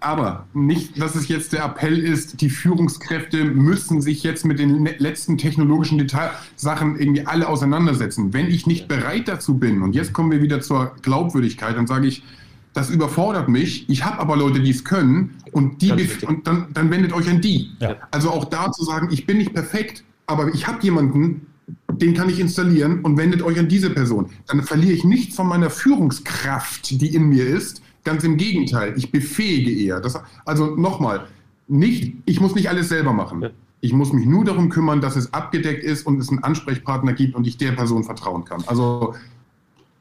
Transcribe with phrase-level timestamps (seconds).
[0.00, 4.84] aber nicht, dass es jetzt der Appell ist, die Führungskräfte müssen sich jetzt mit den
[4.98, 8.32] letzten technologischen Detailsachen irgendwie alle auseinandersetzen.
[8.32, 12.08] Wenn ich nicht bereit dazu bin, und jetzt kommen wir wieder zur Glaubwürdigkeit, dann sage
[12.08, 12.24] ich,
[12.72, 13.88] das überfordert mich.
[13.88, 15.92] Ich habe aber Leute, die es können und die
[16.26, 17.70] und dann, dann wendet euch an die.
[17.80, 17.96] Ja.
[18.10, 21.46] Also auch da zu sagen, ich bin nicht perfekt, aber ich habe jemanden,
[21.90, 24.28] den kann ich installieren und wendet euch an diese Person.
[24.46, 27.80] Dann verliere ich nichts von meiner Führungskraft, die in mir ist.
[28.06, 30.00] Ganz im Gegenteil, ich befähige eher.
[30.00, 31.26] Das, also nochmal,
[31.66, 33.50] nicht, ich muss nicht alles selber machen.
[33.80, 37.34] Ich muss mich nur darum kümmern, dass es abgedeckt ist und es einen Ansprechpartner gibt
[37.34, 38.62] und ich der Person vertrauen kann.
[38.68, 39.16] Also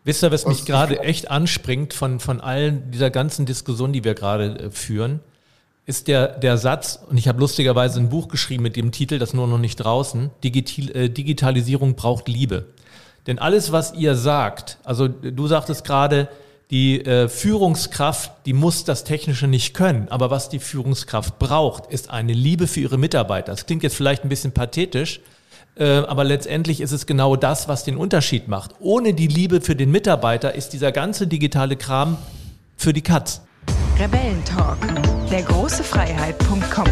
[0.03, 4.13] Wisst ihr, was, mich gerade echt anspringt von, von allen dieser ganzen Diskussion, die wir
[4.13, 5.19] gerade äh, führen,
[5.87, 9.33] ist der, der Satz, und ich habe lustigerweise ein Buch geschrieben mit dem Titel, das
[9.33, 12.67] nur noch nicht draußen, Digital, äh, Digitalisierung braucht Liebe.
[13.25, 16.29] Denn alles, was ihr sagt, also du sagtest gerade,
[16.71, 22.09] die äh, Führungskraft, die muss das Technische nicht können, aber was die Führungskraft braucht, ist
[22.09, 23.51] eine Liebe für ihre Mitarbeiter.
[23.51, 25.19] Das klingt jetzt vielleicht ein bisschen pathetisch,
[25.75, 28.71] äh, aber letztendlich ist es genau das, was den Unterschied macht.
[28.79, 32.17] Ohne die Liebe für den Mitarbeiter ist dieser ganze digitale Kram
[32.75, 33.41] für die Katz.
[33.99, 34.77] Rebellentalk,
[35.29, 36.87] der große Freiheit.com.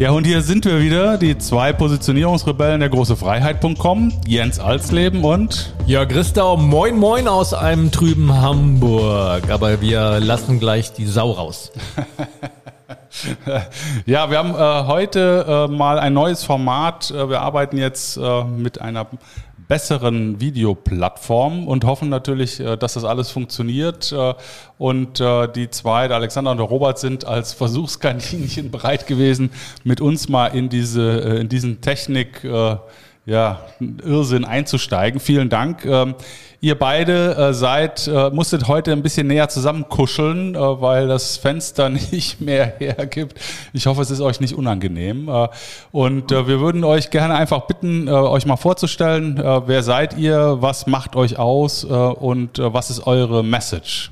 [0.00, 5.74] Ja, und hier sind wir wieder, die zwei Positionierungsrebellen der große Freiheit.com, Jens Alsleben und
[5.84, 11.70] Ja, Christau, moin moin aus einem trüben Hamburg, aber wir lassen gleich die Sau raus.
[14.06, 17.10] ja, wir haben äh, heute äh, mal ein neues Format.
[17.10, 19.06] Äh, wir arbeiten jetzt äh, mit einer
[19.70, 24.12] besseren Videoplattform und hoffen natürlich, äh, dass das alles funktioniert.
[24.12, 24.34] Äh,
[24.78, 25.22] und
[25.54, 29.50] die zwei, der Alexander und der Robert, sind als Versuchskaninchen bereit gewesen,
[29.84, 31.02] mit uns mal in diese,
[31.40, 32.42] in diesen Technik,
[33.26, 33.60] ja,
[34.04, 35.20] Irrsinn einzusteigen.
[35.20, 35.84] Vielen Dank.
[35.84, 36.14] Ähm,
[36.62, 41.88] Ihr beide äh, seid, äh, musstet heute ein bisschen näher zusammenkuscheln, äh, weil das Fenster
[42.12, 43.40] nicht mehr hergibt.
[43.72, 45.28] Ich hoffe, es ist euch nicht unangenehm.
[45.28, 45.48] Äh,
[45.90, 50.58] und äh, wir würden euch gerne einfach bitten, äh, euch mal vorzustellen, wer seid ihr,
[50.60, 54.10] was macht euch aus und was ist eure Message?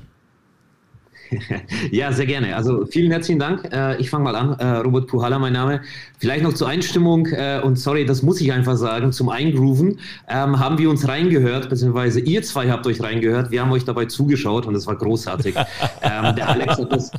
[1.90, 2.56] Ja, sehr gerne.
[2.56, 3.68] Also vielen herzlichen Dank.
[3.72, 4.58] Äh, ich fange mal an.
[4.58, 5.80] Äh, Robert Puhala, mein Name.
[6.18, 10.58] Vielleicht noch zur Einstimmung äh, und sorry, das muss ich einfach sagen, zum Eingrooven ähm,
[10.58, 13.50] haben wir uns reingehört, beziehungsweise ihr zwei habt euch reingehört.
[13.50, 15.54] Wir haben euch dabei zugeschaut und es war großartig.
[16.02, 17.12] ähm, der Alex hat das,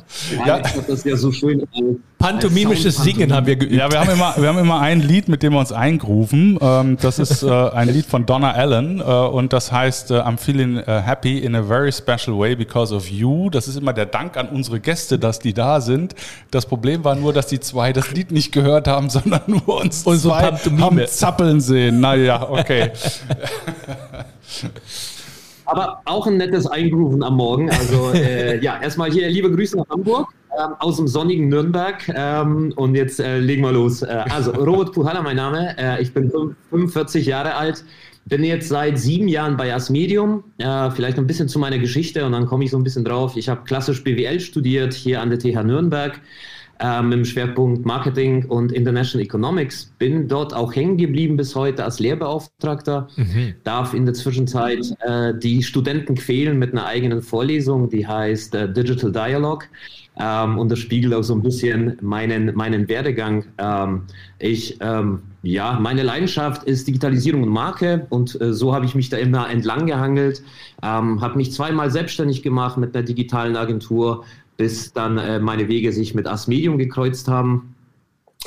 [0.46, 0.54] ja.
[0.54, 1.60] Alex hat das ja so schön.
[1.60, 1.66] Äh,
[2.18, 3.72] Pantomimisches Singen haben wir geübt.
[3.72, 6.58] Ja, wir haben immer, wir haben immer ein Lied, mit dem wir uns eingrooven.
[6.60, 10.76] Ähm, das ist äh, ein Lied von Donna Allen äh, und das heißt I'm feeling
[10.84, 13.48] happy in a very special way because of you.
[13.50, 16.14] Das ist immer der Dank an unsere Gäste, dass die da sind.
[16.50, 20.04] Das Problem war nur, dass die zwei das Lied nicht gehört haben, sondern nur uns
[20.04, 22.00] und zwei haben zappeln sehen.
[22.00, 22.90] Naja, okay.
[25.66, 27.70] Aber auch ein nettes Eingrooven am Morgen.
[27.70, 30.28] Also äh, ja, erstmal hier liebe Grüße nach Hamburg.
[30.58, 32.08] Ähm, aus dem sonnigen Nürnberg.
[32.12, 34.02] Ähm, und jetzt äh, legen wir los.
[34.02, 35.76] Äh, also, Robert Puhala, mein Name.
[35.78, 36.28] Äh, ich bin
[36.70, 37.84] 45 Jahre alt.
[38.26, 40.44] Bin jetzt seit sieben Jahren bei Asmedium.
[40.58, 43.36] Äh, vielleicht ein bisschen zu meiner Geschichte und dann komme ich so ein bisschen drauf.
[43.36, 46.20] Ich habe klassisch BWL studiert hier an der TH Nürnberg
[46.80, 49.92] ähm, im Schwerpunkt Marketing und International Economics.
[49.98, 53.08] Bin dort auch hängen geblieben bis heute als Lehrbeauftragter.
[53.16, 53.54] Mhm.
[53.64, 58.72] Darf in der Zwischenzeit äh, die Studenten quälen mit einer eigenen Vorlesung, die heißt äh,
[58.72, 59.66] Digital Dialogue.
[60.18, 63.44] Ähm, und das spiegelt auch so ein bisschen meinen, meinen Werdegang.
[63.58, 64.02] Ähm,
[64.38, 69.08] ich, ähm, ja, meine Leidenschaft ist Digitalisierung und Marke und äh, so habe ich mich
[69.08, 70.42] da immer entlang gehangelt,
[70.82, 74.24] ähm, habe mich zweimal selbstständig gemacht mit einer digitalen Agentur,
[74.58, 77.74] bis dann äh, meine Wege sich mit Asmedium gekreuzt haben.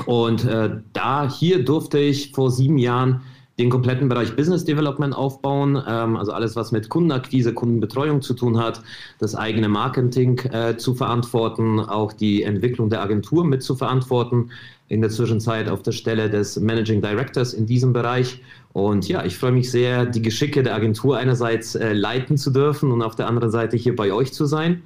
[0.06, 3.22] Und äh, da hier durfte ich vor sieben Jahren
[3.59, 8.58] den kompletten Bereich Business Development aufbauen, ähm, also alles, was mit Kundenakquise, Kundenbetreuung zu tun
[8.58, 8.81] hat,
[9.19, 14.50] das eigene Marketing äh, zu verantworten, auch die Entwicklung der Agentur mit zu verantworten,
[14.90, 18.41] in der Zwischenzeit auf der Stelle des Managing Directors in diesem Bereich.
[18.74, 22.91] Und ja, ich freue mich sehr, die Geschicke der Agentur einerseits äh, leiten zu dürfen
[22.91, 24.82] und auf der anderen Seite hier bei euch zu sein.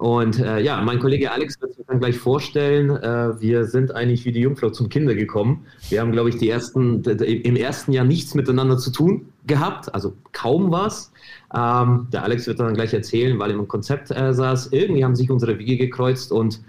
[0.00, 2.88] Und äh, ja, mein Kollege Alex wird sich dann gleich vorstellen.
[2.88, 5.66] Äh, wir sind eigentlich wie die Jungfrau zum Kinder gekommen.
[5.90, 10.14] Wir haben, glaube ich, die ersten, im ersten Jahr nichts miteinander zu tun gehabt, also
[10.32, 11.12] kaum was.
[11.54, 14.68] Ähm, der Alex wird dann gleich erzählen, weil er im Konzept äh, saß.
[14.72, 16.62] Irgendwie haben sich unsere Wege gekreuzt und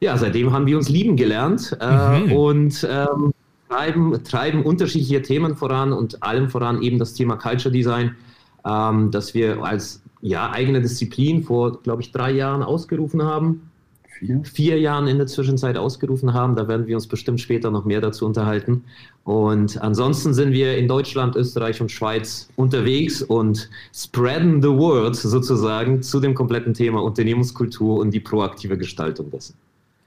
[0.00, 2.32] ja, seitdem haben wir uns lieben gelernt äh, mhm.
[2.32, 3.34] und ähm,
[3.68, 8.16] treiben, treiben unterschiedliche Themen voran und allem voran eben das Thema Culture Design,
[8.64, 13.70] ähm, das wir als ja, eigene Disziplin vor, glaube ich, drei Jahren ausgerufen haben.
[14.18, 14.40] vier?
[14.44, 16.56] vier Jahren in der Zwischenzeit ausgerufen haben.
[16.56, 18.84] Da werden wir uns bestimmt später noch mehr dazu unterhalten.
[19.24, 26.02] Und ansonsten sind wir in Deutschland, Österreich und Schweiz unterwegs und spreaden the word sozusagen
[26.02, 29.54] zu dem kompletten Thema Unternehmenskultur und die proaktive Gestaltung dessen.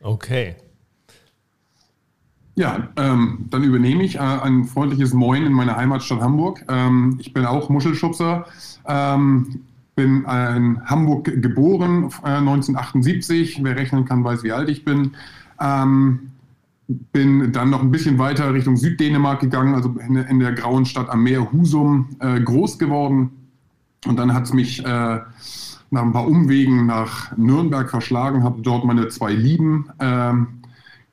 [0.02, 0.56] Okay.
[2.56, 6.64] Ja, ähm, dann übernehme ich äh, ein freundliches Moin in meiner Heimatstadt Hamburg.
[6.70, 8.46] Ähm, ich bin auch Muschelschubser.
[8.88, 9.62] Ähm,
[9.96, 13.64] bin in Hamburg geboren, äh, 1978.
[13.64, 15.12] Wer rechnen kann, weiß, wie alt ich bin.
[15.60, 16.32] Ähm,
[16.88, 21.10] bin dann noch ein bisschen weiter Richtung Süddänemark gegangen, also in, in der grauen Stadt
[21.10, 23.32] am Meer Husum äh, groß geworden.
[24.06, 25.20] Und dann hat es mich äh,
[25.94, 30.34] nach ein paar Umwegen nach Nürnberg verschlagen, habe dort meine zwei Lieben äh,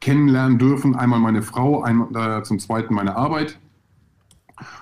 [0.01, 0.97] kennenlernen dürfen.
[0.97, 3.59] Einmal meine Frau, einmal, äh, zum zweiten meine Arbeit.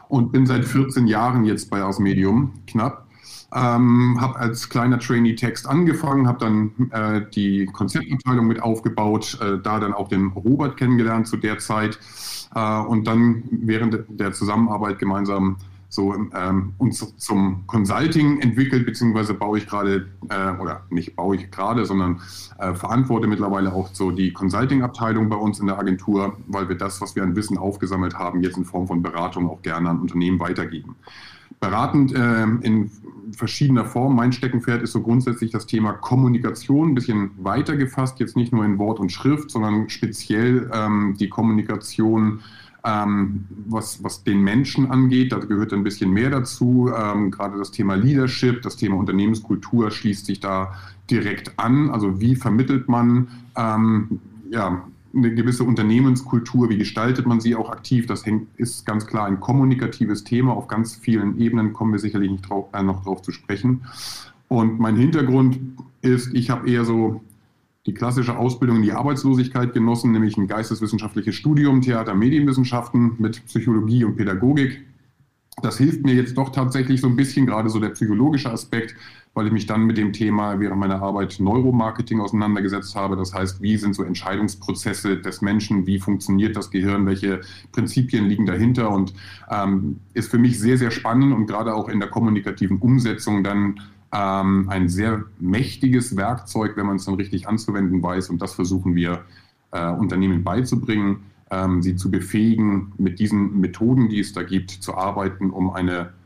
[0.09, 3.08] Und bin seit 14 Jahren jetzt bei Aus Medium, knapp.
[3.55, 9.81] Ähm, habe als kleiner Trainee-Text angefangen, habe dann äh, die Konzeptabteilung mit aufgebaut, äh, da
[9.81, 11.99] dann auch den Robert kennengelernt zu der Zeit.
[12.55, 15.57] Äh, und dann während der Zusammenarbeit gemeinsam
[15.91, 21.51] so ähm, uns zum Consulting entwickelt, beziehungsweise baue ich gerade, äh, oder nicht baue ich
[21.51, 22.21] gerade, sondern
[22.59, 27.01] äh, verantworte mittlerweile auch so die Consulting-Abteilung bei uns in der Agentur, weil wir das,
[27.01, 30.41] was wir an Wissen aufgesammelt haben, jetzt in Form von Beratung auch gerne an Unternehmen
[30.41, 30.97] weitergeben
[31.61, 32.91] beratend äh, in
[33.33, 34.17] verschiedener Form.
[34.17, 38.65] Mein Steckenpferd ist so grundsätzlich das Thema Kommunikation, ein bisschen weiter gefasst, jetzt nicht nur
[38.65, 42.41] in Wort und Schrift, sondern speziell ähm, die Kommunikation,
[42.85, 45.33] ähm, was, was den Menschen angeht.
[45.33, 46.91] Da gehört ein bisschen mehr dazu.
[46.97, 50.75] Ähm, gerade das Thema Leadership, das Thema Unternehmenskultur schließt sich da
[51.11, 51.91] direkt an.
[51.91, 54.21] Also wie vermittelt man ähm,
[54.51, 54.85] ja,
[55.15, 59.41] eine gewisse Unternehmenskultur, wie gestaltet man sie auch aktiv, das hängt, ist ganz klar ein
[59.41, 60.53] kommunikatives Thema.
[60.53, 63.83] Auf ganz vielen Ebenen kommen wir sicherlich nicht drauf, äh, noch drauf zu sprechen.
[64.49, 65.59] Und mein Hintergrund
[66.03, 67.23] ist, ich habe eher so
[67.87, 74.05] die klassische Ausbildung in die Arbeitslosigkeit genossen, nämlich ein geisteswissenschaftliches Studium, Theater, Medienwissenschaften mit Psychologie
[74.05, 74.85] und Pädagogik.
[75.63, 78.95] Das hilft mir jetzt doch tatsächlich so ein bisschen, gerade so der psychologische Aspekt,
[79.39, 83.15] weil ich mich dann mit dem Thema während meiner Arbeit Neuromarketing auseinandergesetzt habe.
[83.15, 88.47] Das heißt, wie sind so Entscheidungsprozesse des Menschen, wie funktioniert das Gehirn, welche Prinzipien liegen
[88.47, 88.91] dahinter?
[88.91, 89.15] Und
[89.49, 93.79] ähm, ist für mich sehr, sehr spannend und gerade auch in der kommunikativen Umsetzung dann
[94.13, 98.31] ähm, ein sehr mächtiges Werkzeug, wenn man es dann richtig anzuwenden weiß.
[98.31, 99.21] Und das versuchen wir
[99.71, 101.19] äh, Unternehmen beizubringen,
[101.53, 106.18] ähm, sie zu befähigen, mit diesen Methoden, die es da gibt, zu arbeiten, um eine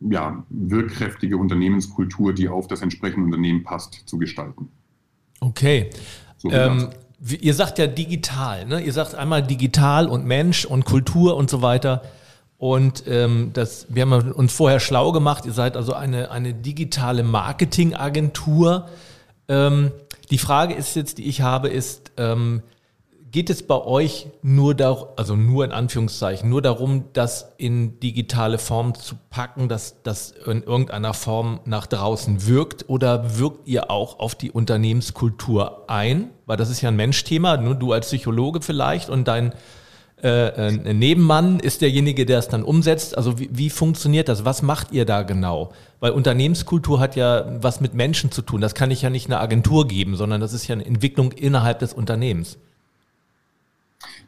[0.00, 4.68] ja, wirkkräftige Unternehmenskultur, die auf das entsprechende Unternehmen passt, zu gestalten.
[5.40, 5.90] Okay.
[6.36, 6.88] So ähm,
[7.40, 8.80] ihr sagt ja digital, ne?
[8.80, 12.02] Ihr sagt einmal digital und Mensch und Kultur und so weiter.
[12.58, 15.46] Und ähm, das, wir haben uns vorher schlau gemacht.
[15.46, 18.88] Ihr seid also eine, eine digitale Marketingagentur.
[19.48, 19.92] Ähm,
[20.30, 22.62] die Frage ist jetzt, die ich habe, ist, ähm,
[23.30, 28.58] geht es bei euch nur darum, also nur in Anführungszeichen, nur darum, das in digitale
[28.58, 34.18] Form zu packen, dass das in irgendeiner Form nach draußen wirkt oder wirkt ihr auch
[34.18, 36.30] auf die Unternehmenskultur ein?
[36.46, 39.52] Weil das ist ja ein Menschthema, nur du als Psychologe vielleicht und dein
[40.22, 43.16] äh, äh Nebenmann ist derjenige, der es dann umsetzt.
[43.16, 44.44] Also wie, wie funktioniert das?
[44.44, 45.72] Was macht ihr da genau?
[46.00, 48.60] Weil Unternehmenskultur hat ja was mit Menschen zu tun.
[48.60, 51.80] Das kann ich ja nicht einer Agentur geben, sondern das ist ja eine Entwicklung innerhalb
[51.80, 52.58] des Unternehmens.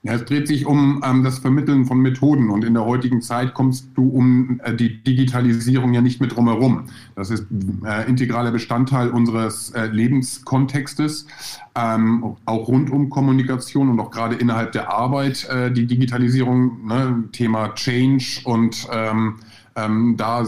[0.02, 3.52] Ja, es dreht sich um ähm, das Vermitteln von Methoden und in der heutigen Zeit
[3.52, 6.85] kommst du um äh, die Digitalisierung ja nicht mehr drumherum.
[7.17, 7.44] Das ist
[7.85, 11.26] äh, integraler Bestandteil unseres äh, Lebenskontextes,
[11.75, 17.25] ähm, auch rund um Kommunikation und auch gerade innerhalb der Arbeit äh, die Digitalisierung, ne,
[17.33, 19.35] Thema Change und ähm,
[19.76, 20.47] ähm, da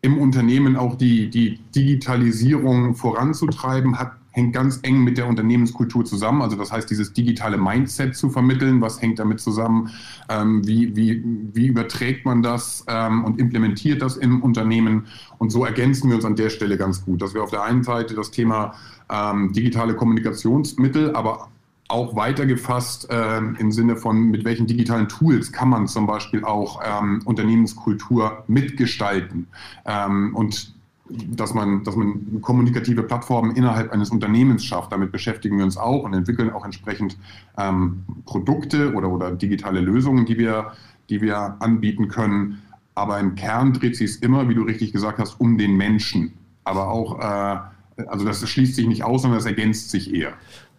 [0.00, 6.42] im Unternehmen auch die, die Digitalisierung voranzutreiben, hat hängt ganz eng mit der Unternehmenskultur zusammen.
[6.42, 9.90] Also das heißt, dieses digitale Mindset zu vermitteln, was hängt damit zusammen,
[10.28, 11.22] ähm, wie, wie,
[11.52, 15.06] wie überträgt man das ähm, und implementiert das im Unternehmen.
[15.38, 17.84] Und so ergänzen wir uns an der Stelle ganz gut, dass wir auf der einen
[17.84, 18.74] Seite das Thema
[19.08, 21.50] ähm, digitale Kommunikationsmittel, aber
[21.86, 26.80] auch weitergefasst äh, im Sinne von, mit welchen digitalen Tools kann man zum Beispiel auch
[26.84, 29.46] ähm, Unternehmenskultur mitgestalten.
[29.84, 30.73] Ähm, und
[31.08, 34.92] dass man, dass man kommunikative Plattformen innerhalb eines Unternehmens schafft.
[34.92, 37.18] Damit beschäftigen wir uns auch und entwickeln auch entsprechend
[37.58, 40.72] ähm, Produkte oder, oder digitale Lösungen, die wir,
[41.10, 42.62] die wir anbieten können.
[42.94, 46.32] Aber im Kern dreht sich es immer, wie du richtig gesagt hast, um den Menschen.
[46.64, 50.32] Aber auch, äh, also das schließt sich nicht aus, sondern das ergänzt sich eher.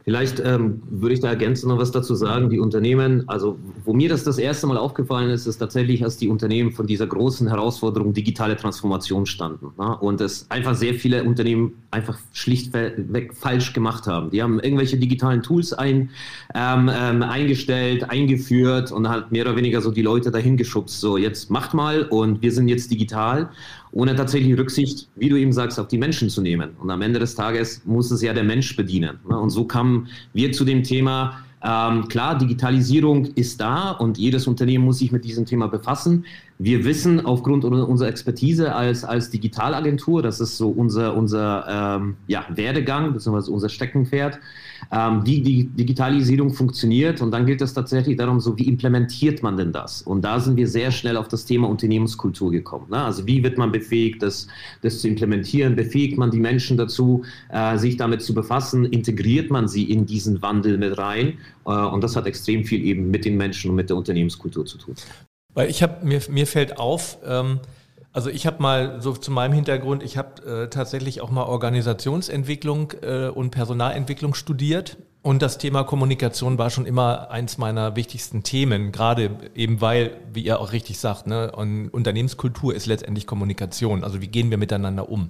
[0.05, 2.51] Vielleicht ähm, würde ich da ergänzend noch was dazu sagen.
[2.51, 6.27] Die Unternehmen, also wo mir das das erste Mal aufgefallen ist, ist tatsächlich, als die
[6.27, 9.71] Unternehmen von dieser großen Herausforderung digitale Transformation standen.
[9.79, 9.97] Ne?
[9.97, 14.29] Und es einfach sehr viele Unternehmen einfach schlichtweg falsch gemacht haben.
[14.29, 16.11] Die haben irgendwelche digitalen Tools ein,
[16.53, 21.01] ähm, ähm, eingestellt, eingeführt und halt mehr oder weniger so die Leute dahin geschubst.
[21.01, 23.49] So, jetzt macht mal und wir sind jetzt digital
[23.95, 26.71] ohne tatsächlich Rücksicht, wie du eben sagst, auf die Menschen zu nehmen.
[26.81, 29.19] Und am Ende des Tages muss es ja der Mensch bedienen.
[29.27, 29.39] Ne?
[29.39, 34.83] Und so kamen wir zu dem Thema, ähm, klar, Digitalisierung ist da und jedes Unternehmen
[34.83, 36.25] muss sich mit diesem Thema befassen.
[36.57, 42.45] Wir wissen aufgrund unserer Expertise als, als Digitalagentur, das ist so unser, unser ähm, ja,
[42.49, 44.39] Werdegang, beziehungsweise unser Steckenpferd,
[44.89, 47.21] ähm, wie die Digitalisierung funktioniert.
[47.21, 50.01] Und dann gilt es tatsächlich darum, so wie implementiert man denn das?
[50.01, 52.85] Und da sind wir sehr schnell auf das Thema Unternehmenskultur gekommen.
[52.89, 53.03] Ne?
[53.03, 54.47] Also wie wird man befähigt, das,
[54.81, 55.75] das zu implementieren?
[55.75, 58.85] Befähigt man die Menschen dazu, äh, sich damit zu befassen?
[58.85, 61.33] Integriert man sie in diesen Wandel mit rein?
[61.65, 64.77] Äh, und das hat extrem viel eben mit den Menschen und mit der Unternehmenskultur zu
[64.77, 64.95] tun.
[65.55, 67.59] Weil ich habe, mir, mir fällt auf, ähm,
[68.13, 72.93] also ich habe mal so zu meinem Hintergrund, ich habe äh, tatsächlich auch mal Organisationsentwicklung
[73.01, 78.91] äh, und Personalentwicklung studiert und das Thema Kommunikation war schon immer eins meiner wichtigsten Themen,
[78.91, 84.03] gerade eben weil, wie ihr auch richtig sagt, ne, Unternehmenskultur ist letztendlich Kommunikation.
[84.03, 85.29] Also wie gehen wir miteinander um?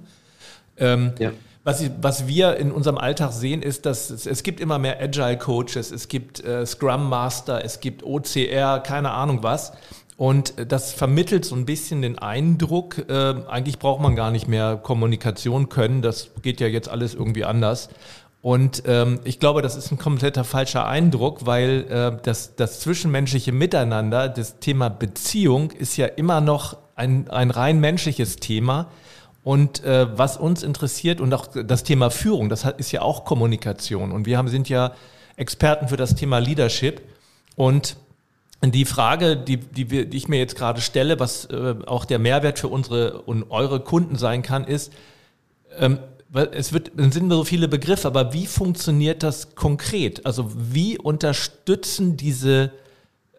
[0.76, 1.32] Ähm, ja.
[1.64, 5.38] Was, was, wir in unserem Alltag sehen, ist, dass es, es gibt immer mehr Agile
[5.38, 9.72] Coaches, es gibt äh, Scrum Master, es gibt OCR, keine Ahnung was.
[10.16, 14.76] Und das vermittelt so ein bisschen den Eindruck, äh, eigentlich braucht man gar nicht mehr
[14.76, 17.90] Kommunikation können, das geht ja jetzt alles irgendwie anders.
[18.40, 23.52] Und ähm, ich glaube, das ist ein kompletter falscher Eindruck, weil äh, das, das zwischenmenschliche
[23.52, 28.86] Miteinander, das Thema Beziehung ist ja immer noch ein, ein rein menschliches Thema.
[29.42, 34.12] Und äh, was uns interessiert und auch das Thema Führung, das ist ja auch Kommunikation.
[34.12, 34.92] Und wir haben, sind ja
[35.36, 37.02] Experten für das Thema Leadership.
[37.56, 37.96] Und
[38.72, 42.18] die Frage, die, die, wir, die ich mir jetzt gerade stelle, was äh, auch der
[42.18, 44.92] Mehrwert für unsere und eure Kunden sein kann, ist,
[45.78, 45.98] ähm,
[46.52, 50.26] es wird, es sind so viele Begriffe, aber wie funktioniert das konkret?
[50.26, 52.72] Also wie unterstützen diese,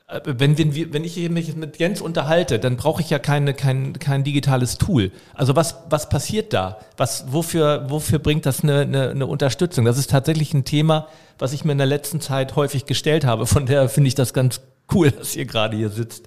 [0.08, 3.94] äh, wenn, wenn, wenn ich mich mit Jens unterhalte, dann brauche ich ja keine, kein,
[4.00, 5.12] kein digitales Tool.
[5.34, 6.80] Also was, was passiert da?
[6.96, 9.86] Was, wofür, wofür bringt das eine, eine, eine Unterstützung?
[9.86, 11.08] Das ist tatsächlich ein Thema,
[11.38, 13.46] was ich mir in der letzten Zeit häufig gestellt habe.
[13.46, 14.62] Von daher finde ich das ganz
[14.94, 16.26] cool, dass ihr gerade hier sitzt.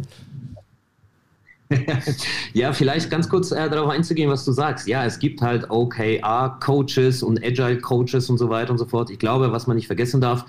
[2.52, 4.88] ja, vielleicht ganz kurz äh, darauf einzugehen, was du sagst.
[4.88, 9.10] Ja, es gibt halt OKR-Coaches und Agile-Coaches und so weiter und so fort.
[9.10, 10.44] Ich glaube, was man nicht vergessen darf,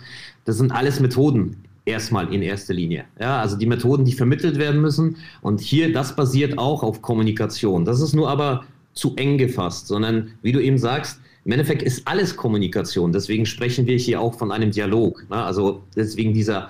[0.45, 3.05] das sind alles Methoden erstmal in erster Linie.
[3.19, 5.17] Ja, also die Methoden, die vermittelt werden müssen.
[5.41, 7.85] Und hier, das basiert auch auf Kommunikation.
[7.85, 8.63] Das ist nur aber
[8.93, 13.11] zu eng gefasst, sondern wie du eben sagst, im Endeffekt ist alles Kommunikation.
[13.11, 15.27] Deswegen sprechen wir hier auch von einem Dialog.
[15.29, 15.37] Ne?
[15.37, 16.69] Also deswegen dieser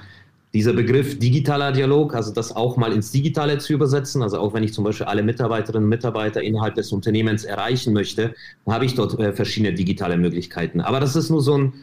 [0.53, 4.63] dieser Begriff digitaler Dialog, also das auch mal ins Digitale zu übersetzen, also auch wenn
[4.63, 8.35] ich zum Beispiel alle Mitarbeiterinnen und Mitarbeiter innerhalb des Unternehmens erreichen möchte,
[8.67, 10.81] habe ich dort äh, verschiedene digitale Möglichkeiten.
[10.81, 11.73] Aber das ist nur so ein,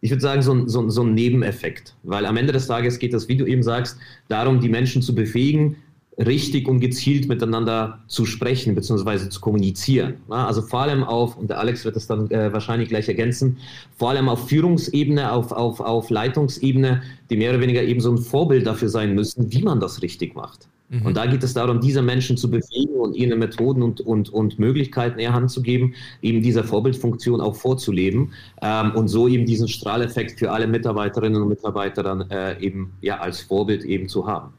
[0.00, 3.14] ich würde sagen, so ein, so, so ein Nebeneffekt, weil am Ende des Tages geht
[3.14, 3.96] es, wie du eben sagst,
[4.28, 5.76] darum, die Menschen zu befähigen,
[6.18, 9.28] richtig und gezielt miteinander zu sprechen bzw.
[9.28, 10.14] zu kommunizieren.
[10.28, 13.58] Also vor allem auf, und der Alex wird das dann äh, wahrscheinlich gleich ergänzen,
[13.96, 18.18] vor allem auf Führungsebene, auf, auf, auf Leitungsebene, die mehr oder weniger eben so ein
[18.18, 20.68] Vorbild dafür sein müssen, wie man das richtig macht.
[20.88, 21.02] Mhm.
[21.04, 24.58] Und da geht es darum, diese Menschen zu befähigen und ihnen Methoden und, und, und
[24.58, 28.32] Möglichkeiten die Hand zu geben, eben dieser Vorbildfunktion auch vorzuleben
[28.62, 33.18] ähm, und so eben diesen Strahleffekt für alle Mitarbeiterinnen und Mitarbeiter dann äh, eben ja
[33.18, 34.54] als Vorbild eben zu haben.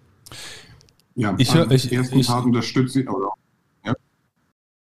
[1.17, 3.29] Ja, ich höre ich, ersten ich, unterstütze ich, oder,
[3.83, 3.95] ja.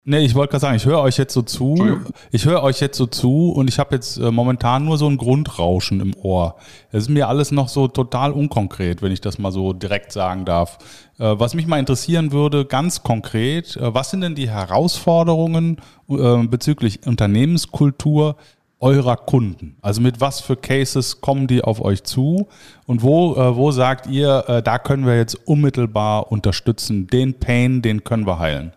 [0.05, 2.01] Nee, ich wollte gerade sagen, ich höre euch jetzt so zu.
[2.31, 5.17] Ich höre euch jetzt so zu und ich habe jetzt äh, momentan nur so ein
[5.17, 6.57] Grundrauschen im Ohr.
[6.91, 10.45] Es ist mir alles noch so total unkonkret, wenn ich das mal so direkt sagen
[10.45, 10.77] darf.
[11.19, 15.81] Äh, was mich mal interessieren würde, ganz konkret, äh, was sind denn die Herausforderungen
[16.11, 18.37] äh, bezüglich Unternehmenskultur
[18.81, 19.77] eurer Kunden?
[19.83, 22.49] Also mit was für Cases kommen die auf euch zu
[22.87, 27.83] und wo, äh, wo sagt ihr, äh, da können wir jetzt unmittelbar unterstützen, den Pain,
[27.83, 28.73] den können wir heilen?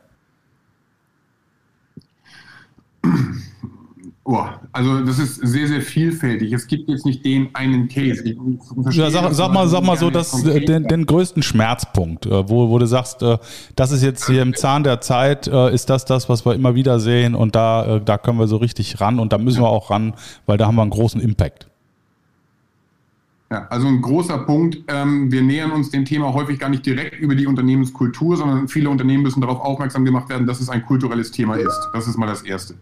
[4.24, 6.54] Oh, also das ist sehr, sehr vielfältig.
[6.54, 8.24] Es gibt jetzt nicht den einen Case.
[8.24, 12.48] Ich ja, sag, sag mal, sag mal so, dass äh, den, den größten Schmerzpunkt, äh,
[12.48, 13.40] wo, wo du sagst, äh,
[13.76, 17.00] das ist jetzt hier im Zahn der Zeit, ist das das, was wir immer wieder
[17.00, 20.14] sehen und da, da können wir so richtig ran und da müssen wir auch ran,
[20.46, 21.71] weil da haben wir einen großen Impact.
[23.52, 24.78] Ja, also ein großer Punkt.
[24.88, 28.90] Ähm, wir nähern uns dem Thema häufig gar nicht direkt über die Unternehmenskultur, sondern viele
[28.90, 31.90] Unternehmen müssen darauf aufmerksam gemacht werden, dass es ein kulturelles Thema ist.
[31.94, 32.76] Das ist mal das Erste.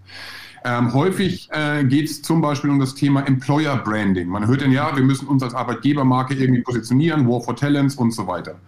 [0.64, 4.28] Ähm, häufig äh, geht es zum Beispiel um das Thema Employer Branding.
[4.28, 8.12] Man hört dann, ja, wir müssen uns als Arbeitgebermarke irgendwie positionieren, War for Talents und
[8.12, 8.60] so weiter.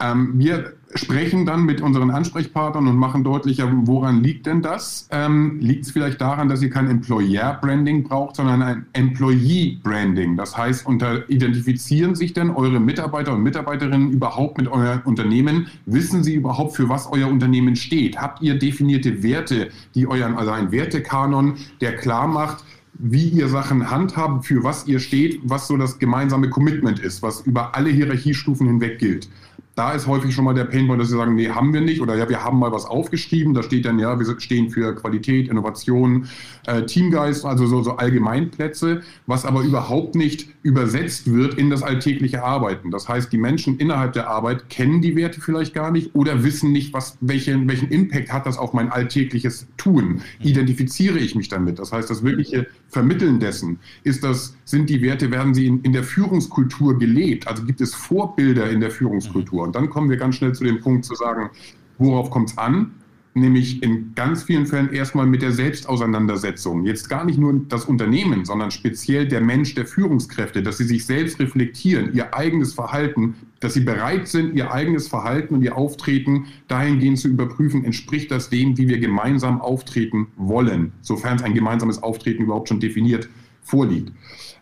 [0.00, 5.08] Ähm, wir sprechen dann mit unseren Ansprechpartnern und machen deutlicher, woran liegt denn das?
[5.10, 10.36] Ähm, liegt es vielleicht daran, dass ihr kein Employer-Branding braucht, sondern ein Employee-Branding?
[10.36, 15.68] Das heißt, unter, identifizieren sich denn eure Mitarbeiter und Mitarbeiterinnen überhaupt mit eurem Unternehmen?
[15.86, 18.18] Wissen sie überhaupt, für was euer Unternehmen steht?
[18.18, 22.64] Habt ihr definierte Werte, die euren, also ein Wertekanon, der klar macht,
[22.98, 27.42] wie ihr Sachen handhabt, für was ihr steht, was so das gemeinsame Commitment ist, was
[27.42, 29.28] über alle Hierarchiestufen hinweg gilt
[29.76, 32.00] da ist häufig schon mal der Painpoint, dass sie sagen, nee, haben wir nicht.
[32.00, 35.48] Oder ja, wir haben mal was aufgeschrieben, da steht dann, ja, wir stehen für Qualität,
[35.48, 36.28] Innovation,
[36.66, 42.42] äh, Teamgeist, also so, so Allgemeinplätze, was aber überhaupt nicht übersetzt wird in das alltägliche
[42.42, 42.90] Arbeiten.
[42.90, 46.72] Das heißt, die Menschen innerhalb der Arbeit kennen die Werte vielleicht gar nicht oder wissen
[46.72, 50.22] nicht, was, welchen, welchen Impact hat das auf mein alltägliches Tun.
[50.40, 51.78] Identifiziere ich mich damit?
[51.78, 55.92] Das heißt, das wirkliche Vermitteln dessen ist das, sind die Werte, werden sie in, in
[55.92, 57.46] der Führungskultur gelebt?
[57.46, 59.62] Also gibt es Vorbilder in der Führungskultur?
[59.62, 61.50] Und dann kommen wir ganz schnell zu dem Punkt zu sagen,
[61.98, 62.92] worauf kommt es an?
[63.36, 66.86] Nämlich in ganz vielen Fällen erstmal mit der Selbstauseinandersetzung.
[66.86, 71.04] Jetzt gar nicht nur das Unternehmen, sondern speziell der Mensch, der Führungskräfte, dass sie sich
[71.04, 76.46] selbst reflektieren, ihr eigenes Verhalten, dass sie bereit sind, ihr eigenes Verhalten und ihr Auftreten
[76.66, 82.02] dahingehend zu überprüfen, entspricht das dem, wie wir gemeinsam auftreten wollen, sofern es ein gemeinsames
[82.02, 83.28] Auftreten überhaupt schon definiert
[83.60, 84.12] vorliegt.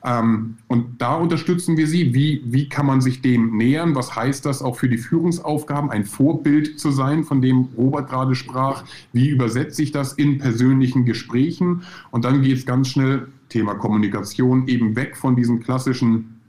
[0.05, 2.13] Ähm, und da unterstützen wir Sie.
[2.13, 3.95] Wie, wie kann man sich dem nähern?
[3.95, 8.35] Was heißt das auch für die Führungsaufgaben, ein Vorbild zu sein, von dem Robert gerade
[8.35, 8.85] sprach?
[9.13, 11.83] Wie übersetze ich das in persönlichen Gesprächen?
[12.11, 16.41] Und dann geht es ganz schnell, Thema Kommunikation, eben weg von diesem klassischen,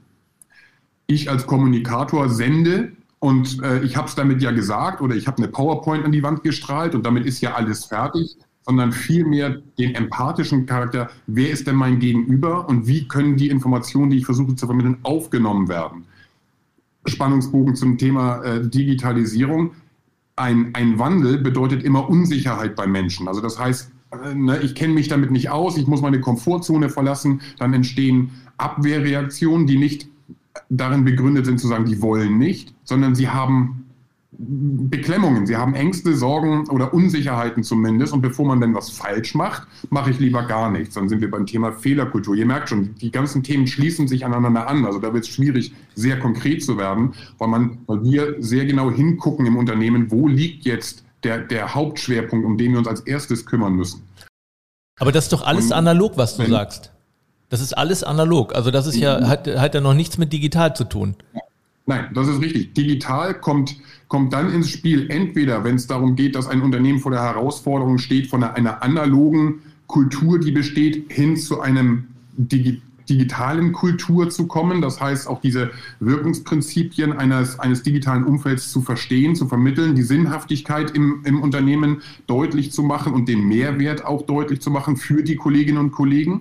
[1.06, 5.38] ich als Kommunikator sende und äh, ich habe es damit ja gesagt oder ich habe
[5.38, 8.36] eine PowerPoint an die Wand gestrahlt und damit ist ja alles fertig
[8.66, 14.10] sondern vielmehr den empathischen Charakter, wer ist denn mein Gegenüber und wie können die Informationen,
[14.10, 16.04] die ich versuche zu vermitteln, aufgenommen werden.
[17.06, 19.70] Spannungsbogen zum Thema äh, Digitalisierung.
[20.34, 23.28] Ein, ein Wandel bedeutet immer Unsicherheit bei Menschen.
[23.28, 26.88] Also das heißt, äh, ne, ich kenne mich damit nicht aus, ich muss meine Komfortzone
[26.88, 30.08] verlassen, dann entstehen Abwehrreaktionen, die nicht
[30.68, 33.85] darin begründet sind zu sagen, die wollen nicht, sondern sie haben
[34.38, 38.12] Beklemmungen, sie haben Ängste, Sorgen oder Unsicherheiten zumindest.
[38.12, 40.94] Und bevor man dann was falsch macht, mache ich lieber gar nichts.
[40.94, 42.34] Dann sind wir beim Thema Fehlerkultur.
[42.34, 44.84] Ihr merkt schon, die ganzen Themen schließen sich aneinander an.
[44.84, 48.90] Also da wird es schwierig, sehr konkret zu werden, weil, man, weil wir sehr genau
[48.90, 53.46] hingucken im Unternehmen, wo liegt jetzt der, der Hauptschwerpunkt, um den wir uns als erstes
[53.46, 54.02] kümmern müssen.
[54.98, 56.92] Aber das ist doch alles Und, analog, was du wenn, sagst.
[57.48, 58.54] Das ist alles analog.
[58.54, 61.16] Also das ist ja, hat, hat ja noch nichts mit digital zu tun.
[61.34, 61.40] Ja.
[61.86, 62.74] Nein, das ist richtig.
[62.74, 63.76] Digital kommt,
[64.08, 67.98] kommt dann ins Spiel, entweder wenn es darum geht, dass ein Unternehmen vor der Herausforderung
[67.98, 74.48] steht, von einer, einer analogen Kultur, die besteht, hin zu einem Digi digitalen Kultur zu
[74.48, 74.82] kommen.
[74.82, 75.70] Das heißt, auch diese
[76.00, 82.72] Wirkungsprinzipien eines, eines digitalen Umfelds zu verstehen, zu vermitteln, die Sinnhaftigkeit im, im Unternehmen deutlich
[82.72, 86.40] zu machen und den Mehrwert auch deutlich zu machen für die Kolleginnen und Kollegen.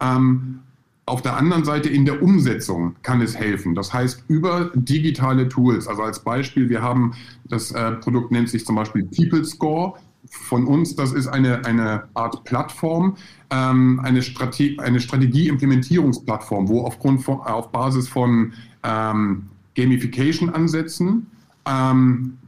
[0.00, 0.58] Ähm,
[1.04, 3.74] auf der anderen Seite in der Umsetzung kann es helfen.
[3.74, 8.64] Das heißt, über digitale Tools, also als Beispiel, wir haben, das äh, Produkt nennt sich
[8.64, 9.94] zum Beispiel People Score
[10.30, 13.16] von uns, das ist eine, eine Art Plattform,
[13.50, 18.52] ähm, eine, Strate eine Strategie-Implementierungsplattform, wo aufgrund von, auf Basis von
[18.84, 21.26] ähm, Gamification-Ansätzen
[21.66, 22.38] ähm,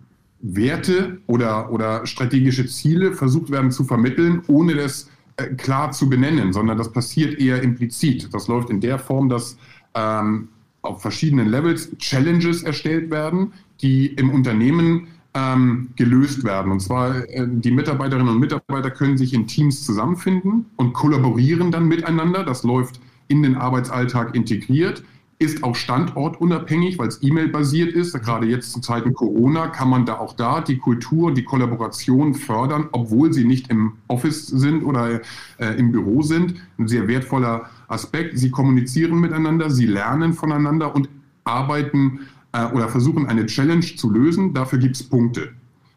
[0.40, 5.13] Werte oder, oder strategische Ziele versucht werden zu vermitteln, ohne das äh,
[5.57, 8.33] klar zu benennen, sondern das passiert eher implizit.
[8.33, 9.57] Das läuft in der Form, dass
[9.94, 10.49] ähm,
[10.83, 16.70] auf verschiedenen Levels Challenges erstellt werden, die im Unternehmen ähm, gelöst werden.
[16.70, 21.88] Und zwar äh, die Mitarbeiterinnen und Mitarbeiter können sich in Teams zusammenfinden und kollaborieren dann
[21.88, 22.44] miteinander.
[22.44, 25.03] Das läuft in den Arbeitsalltag integriert
[25.45, 28.15] ist auch standortunabhängig, weil es E-Mail-basiert ist.
[28.15, 32.89] Gerade jetzt zu Zeiten Corona kann man da auch da die Kultur, die Kollaboration fördern,
[32.93, 35.21] obwohl sie nicht im Office sind oder
[35.59, 36.55] äh, im Büro sind.
[36.79, 38.39] Ein sehr wertvoller Aspekt.
[38.39, 41.09] Sie kommunizieren miteinander, sie lernen voneinander und
[41.45, 42.21] arbeiten
[42.53, 44.55] äh, oder versuchen eine Challenge zu lösen.
[44.55, 45.51] Dafür gibt es Punkte.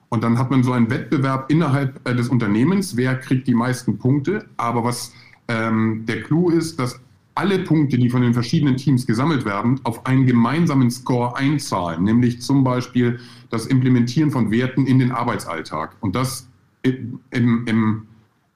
[0.10, 3.98] Und dann hat man so einen Wettbewerb innerhalb äh, des Unternehmens, wer kriegt die meisten
[3.98, 4.46] Punkte.
[4.58, 5.14] Aber was
[5.48, 7.00] ähm, der Clou ist, dass
[7.38, 12.41] alle Punkte, die von den verschiedenen Teams gesammelt werden, auf einen gemeinsamen Score einzahlen, nämlich
[12.41, 13.19] zum Beispiel
[13.50, 16.50] das Implementieren von Werten in den Arbeitsalltag und das
[16.82, 18.08] im, im,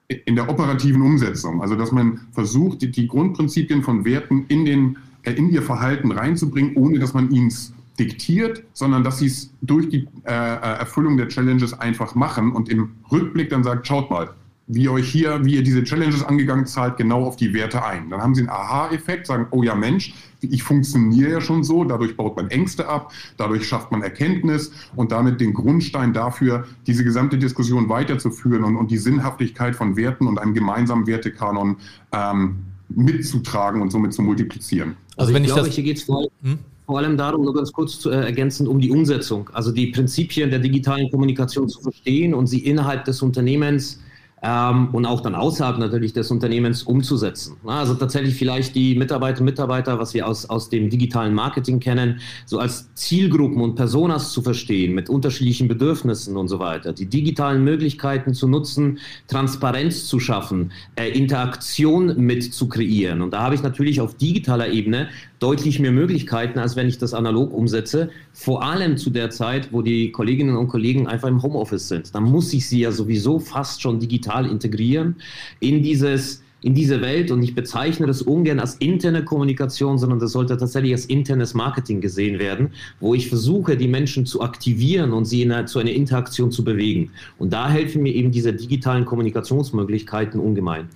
[0.08, 1.62] in der operativen Umsetzung.
[1.62, 6.12] Also dass man versucht, die, die Grundprinzipien von Werten in, den, äh, in ihr Verhalten
[6.12, 7.54] reinzubringen, ohne dass man ihnen
[8.00, 12.70] diktiert, sondern dass sie es durch die äh, äh, Erfüllung der Challenges einfach machen und
[12.70, 14.34] im Rückblick dann sagt, schaut mal,
[14.74, 18.10] wie ihr euch hier, wie ihr diese Challenges angegangen zahlt, genau auf die Werte ein.
[18.10, 22.16] Dann haben sie einen Aha-Effekt, sagen, oh ja Mensch, ich funktioniere ja schon so, dadurch
[22.16, 27.38] baut man Ängste ab, dadurch schafft man Erkenntnis und damit den Grundstein dafür, diese gesamte
[27.38, 31.76] Diskussion weiterzuführen und, und die Sinnhaftigkeit von Werten und einem gemeinsamen Wertekanon
[32.14, 32.56] ähm,
[32.88, 34.96] mitzutragen und somit zu multiplizieren.
[35.18, 36.60] Also, also wenn ich, ich glaube, das, hier geht es vor, hm?
[36.86, 40.50] vor, allem darum, nur ganz kurz zu äh, ergänzen, um die Umsetzung, also die Prinzipien
[40.50, 44.00] der digitalen Kommunikation zu verstehen und sie innerhalb des Unternehmens
[44.42, 47.58] ähm, und auch dann außerhalb natürlich des Unternehmens umzusetzen.
[47.66, 52.20] Also tatsächlich vielleicht die Mitarbeiter und Mitarbeiter, was wir aus, aus dem digitalen Marketing kennen,
[52.46, 57.64] so als Zielgruppen und Personas zu verstehen mit unterschiedlichen Bedürfnissen und so weiter, die digitalen
[57.64, 63.22] Möglichkeiten zu nutzen, Transparenz zu schaffen, äh, Interaktion mit zu kreieren.
[63.22, 67.14] Und da habe ich natürlich auf digitaler Ebene deutlich mehr Möglichkeiten, als wenn ich das
[67.14, 68.10] analog umsetze.
[68.32, 72.14] Vor allem zu der Zeit, wo die Kolleginnen und Kollegen einfach im Homeoffice sind.
[72.14, 75.16] Da muss ich sie ja sowieso fast schon digital integrieren
[75.60, 80.32] in dieses in diese Welt und ich bezeichne das ungern als interne Kommunikation, sondern das
[80.32, 85.26] sollte tatsächlich als internes Marketing gesehen werden, wo ich versuche, die Menschen zu aktivieren und
[85.26, 87.12] sie eine, zu einer Interaktion zu bewegen.
[87.40, 90.90] Und da helfen mir eben diese digitalen Kommunikationsmöglichkeiten ungemein.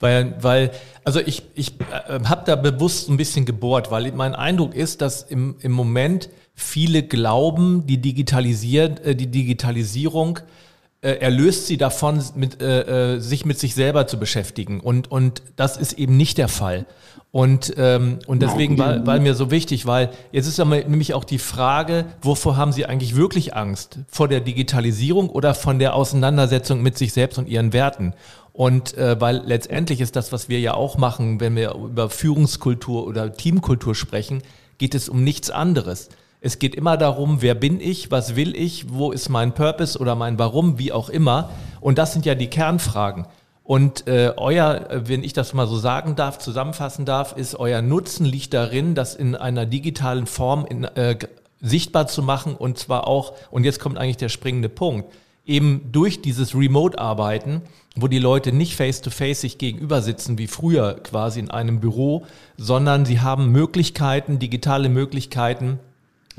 [0.00, 0.70] Weil, weil
[1.02, 5.22] also ich, ich äh, habe da bewusst ein bisschen gebohrt, weil mein Eindruck ist, dass
[5.22, 10.42] im, im Moment viele glauben, die, digitalisiert, äh, die Digitalisierung äh,
[11.12, 14.80] erlöst sie davon, mit, äh, äh, sich mit sich selber zu beschäftigen.
[14.80, 16.86] Und, und das ist eben nicht der Fall.
[17.30, 21.24] Und, ähm, und deswegen war, war mir so wichtig, weil jetzt ist aber nämlich auch
[21.24, 23.98] die Frage, wovor haben Sie eigentlich wirklich Angst?
[24.08, 28.14] Vor der Digitalisierung oder von der Auseinandersetzung mit sich selbst und ihren Werten?
[28.52, 33.04] Und äh, weil letztendlich ist das, was wir ja auch machen, wenn wir über Führungskultur
[33.04, 34.42] oder Teamkultur sprechen,
[34.78, 36.10] geht es um nichts anderes.
[36.44, 40.14] Es geht immer darum, wer bin ich, was will ich, wo ist mein Purpose oder
[40.14, 41.48] mein Warum, wie auch immer.
[41.80, 43.24] Und das sind ja die Kernfragen.
[43.62, 48.26] Und äh, euer, wenn ich das mal so sagen darf, zusammenfassen darf, ist euer Nutzen
[48.26, 51.16] liegt darin, das in einer digitalen Form in, äh,
[51.62, 55.10] sichtbar zu machen und zwar auch, und jetzt kommt eigentlich der springende Punkt,
[55.46, 57.62] eben durch dieses Remote-Arbeiten,
[57.96, 62.26] wo die Leute nicht face-to-face -face sich gegenüber sitzen wie früher quasi in einem Büro,
[62.58, 65.78] sondern sie haben Möglichkeiten, digitale Möglichkeiten,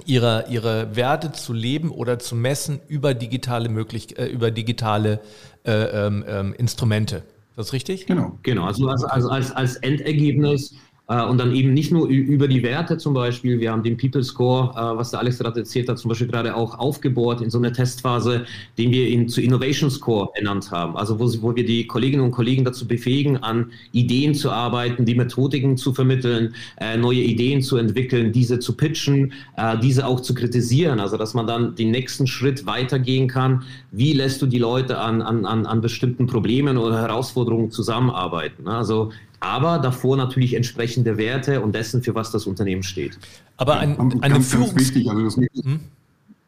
[0.06, 5.20] ihre, ihre Werte zu leben oder zu messen über digitale, möglich, äh, über digitale
[5.64, 7.18] äh, ähm, ähm Instrumente.
[7.18, 8.06] Ist das richtig?
[8.06, 8.66] Genau, genau.
[8.66, 10.76] Also, also, also als, als Endergebnis äh,
[11.08, 14.72] und dann eben nicht nur über die Werte zum Beispiel, wir haben den People Score,
[14.72, 17.72] äh, was der Alex gerade erzählt hat, zum Beispiel gerade auch aufgebohrt in so einer
[17.72, 18.46] Testphase,
[18.80, 20.98] den wir ihn zu Innovation Score ernannt haben.
[20.98, 25.13] Also wo, wo wir die Kolleginnen und Kollegen dazu befähigen, an Ideen zu arbeiten, die
[25.13, 29.34] Methodiken zu vermitteln, äh, neue Ideen zu entwickeln, diese zu pitchen,
[29.82, 31.00] diese auch zu kritisieren.
[31.00, 33.63] Also dass man dann den nächsten Schritt weitergehen kann.
[33.91, 38.68] Wie lässt du die Leute an, an, an bestimmten Problemen oder Herausforderungen zusammenarbeiten?
[38.68, 43.17] Also aber davor natürlich entsprechende Werte und dessen, für was das Unternehmen steht.
[43.58, 45.80] Aber ein, eine ganz, Führungs ganz wichtig, also das hm?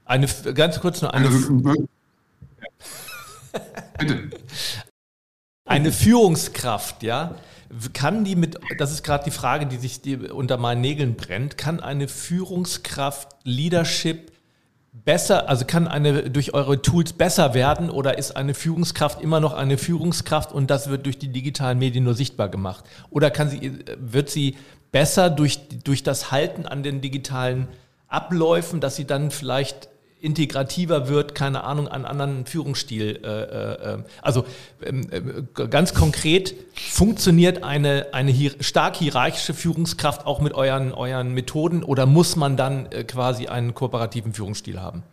[0.05, 1.53] eine ganz kurz nur eine also,
[3.99, 4.29] Bitte.
[5.65, 7.35] Eine Führungskraft, ja,
[7.93, 11.57] kann die mit, das ist gerade die Frage, die sich die unter meinen Nägeln brennt,
[11.57, 14.31] kann eine Führungskraft Leadership
[15.05, 19.53] besser, also kann eine durch eure Tools besser werden oder ist eine Führungskraft immer noch
[19.53, 22.85] eine Führungskraft und das wird durch die digitalen Medien nur sichtbar gemacht?
[23.09, 24.57] Oder kann sie, wird sie
[24.91, 27.67] besser durch, durch das Halten an den digitalen
[28.07, 33.19] Abläufen, dass sie dann vielleicht integrativer wird, keine Ahnung, an anderen Führungsstil.
[33.23, 34.45] Äh, äh, äh also
[34.83, 41.83] ähm, äh, ganz konkret, funktioniert eine, eine stark hierarchische Führungskraft auch mit euren, euren Methoden
[41.83, 45.03] oder muss man dann quasi einen kooperativen Führungsstil haben?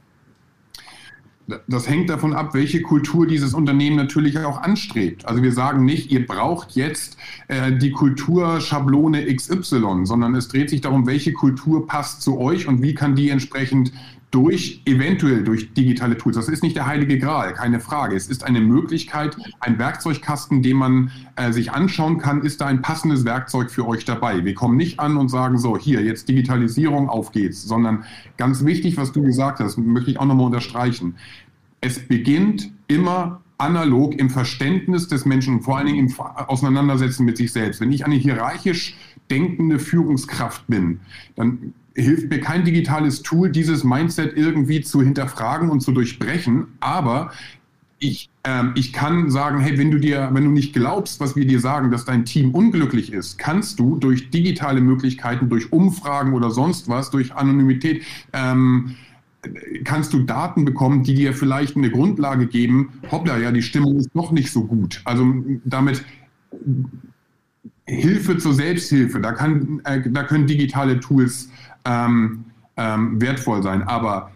[1.68, 5.26] Das hängt davon ab, welche Kultur dieses Unternehmen natürlich auch anstrebt.
[5.26, 10.80] Also wir sagen nicht, ihr braucht jetzt äh, die Kulturschablone XY, sondern es dreht sich
[10.80, 13.92] darum, welche Kultur passt zu euch und wie kann die entsprechend
[14.34, 16.34] durch, eventuell durch digitale Tools.
[16.34, 18.16] Das ist nicht der heilige Gral, keine Frage.
[18.16, 22.82] Es ist eine Möglichkeit, ein Werkzeugkasten, den man äh, sich anschauen kann, ist da ein
[22.82, 24.44] passendes Werkzeug für euch dabei.
[24.44, 28.04] Wir kommen nicht an und sagen so, hier, jetzt Digitalisierung, auf geht's, sondern
[28.36, 31.14] ganz wichtig, was du gesagt hast, möchte ich auch nochmal unterstreichen.
[31.80, 37.52] Es beginnt immer analog im Verständnis des Menschen, vor allen Dingen im Auseinandersetzen mit sich
[37.52, 37.80] selbst.
[37.80, 38.96] Wenn ich eine hierarchisch
[39.30, 41.00] denkende Führungskraft bin,
[41.36, 46.66] dann hilft mir kein digitales Tool, dieses Mindset irgendwie zu hinterfragen und zu durchbrechen.
[46.80, 47.30] Aber
[47.98, 51.46] ich, ähm, ich kann sagen, hey, wenn du dir, wenn du nicht glaubst, was wir
[51.46, 56.50] dir sagen, dass dein Team unglücklich ist, kannst du durch digitale Möglichkeiten, durch Umfragen oder
[56.50, 58.02] sonst was, durch Anonymität
[58.32, 58.96] ähm,
[59.84, 64.14] kannst du Daten bekommen, die dir vielleicht eine Grundlage geben, hoppla, ja, die Stimmung ist
[64.14, 65.00] noch nicht so gut.
[65.04, 66.04] Also damit
[67.86, 71.50] Hilfe zur Selbsthilfe, da, kann, äh, da können digitale Tools
[71.84, 72.44] ähm,
[72.76, 74.30] ähm, wertvoll sein, aber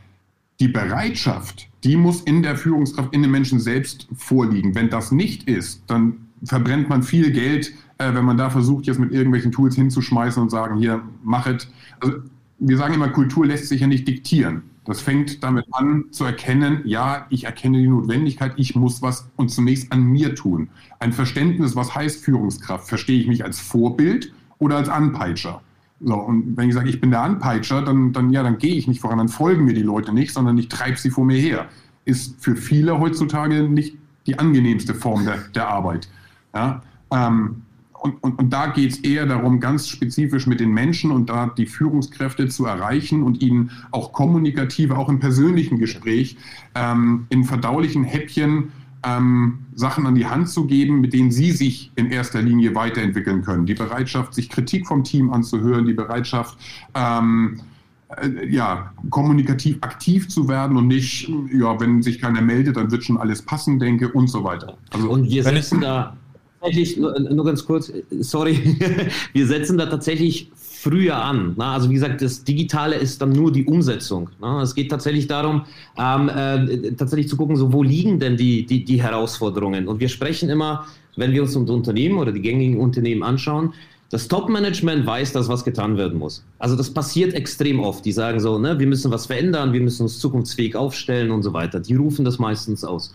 [0.61, 4.75] die Bereitschaft, die muss in der Führungskraft, in den Menschen selbst vorliegen.
[4.75, 8.99] Wenn das nicht ist, dann verbrennt man viel Geld, äh, wenn man da versucht, jetzt
[8.99, 11.71] mit irgendwelchen Tools hinzuschmeißen und sagen, hier, machet.
[12.01, 12.19] Also,
[12.61, 14.63] wir sagen immer, Kultur lässt sich ja nicht diktieren.
[14.85, 19.51] Das fängt damit an zu erkennen, ja, ich erkenne die Notwendigkeit, ich muss was und
[19.51, 20.71] zunächst an mir tun.
[20.99, 22.89] Ein Verständnis, was heißt Führungskraft?
[22.89, 25.61] Verstehe ich mich als Vorbild oder als Anpeitscher?
[26.01, 28.87] So, und wenn ich sage, ich bin der Anpeitscher, dann, dann, ja, dann gehe ich
[28.87, 31.67] nicht voran, dann folgen mir die Leute nicht, sondern ich treibe sie vor mir her.
[32.05, 36.09] Ist für viele heutzutage nicht die angenehmste Form der, der Arbeit.
[36.55, 36.83] Ja?
[37.11, 37.63] Ähm,
[38.01, 41.49] und, und, und da geht es eher darum, ganz spezifisch mit den Menschen und da
[41.49, 46.37] die Führungskräfte zu erreichen und ihnen auch kommunikativ, auch im persönlichen Gespräch,
[46.77, 48.71] ähm, in verdaulichen Häppchen
[49.05, 53.43] ähm, Sachen an die Hand zu geben, mit denen sie sich in erster Linie weiterentwickeln
[53.43, 53.67] können.
[53.67, 56.59] Die Bereitschaft, sich Kritik vom Team anzuhören, die Bereitschaft,
[56.95, 57.61] ähm,
[58.17, 63.05] äh, ja, kommunikativ aktiv zu werden und nicht, ja, wenn sich keiner meldet, dann wird
[63.05, 64.77] schon alles passen, denke und so weiter.
[64.91, 66.17] Also, und wir setzen da
[66.61, 68.77] tatsächlich, nur ganz kurz, sorry,
[69.33, 71.55] wir setzen da tatsächlich früher an.
[71.57, 71.75] Na?
[71.75, 74.31] Also wie gesagt, das Digitale ist dann nur die Umsetzung.
[74.41, 74.63] Na?
[74.63, 75.63] Es geht tatsächlich darum,
[75.97, 79.89] ähm, äh, tatsächlich zu gucken, so wo liegen denn die, die, die Herausforderungen.
[79.89, 80.87] Und wir sprechen immer,
[81.17, 83.75] wenn wir uns unser Unternehmen oder die gängigen Unternehmen anschauen,
[84.11, 86.43] das Top-Management weiß, dass was getan werden muss.
[86.59, 88.05] Also das passiert extrem oft.
[88.07, 91.53] Die sagen so, ne, wir müssen was verändern, wir müssen uns zukunftsfähig aufstellen und so
[91.53, 91.79] weiter.
[91.81, 93.13] Die rufen das meistens aus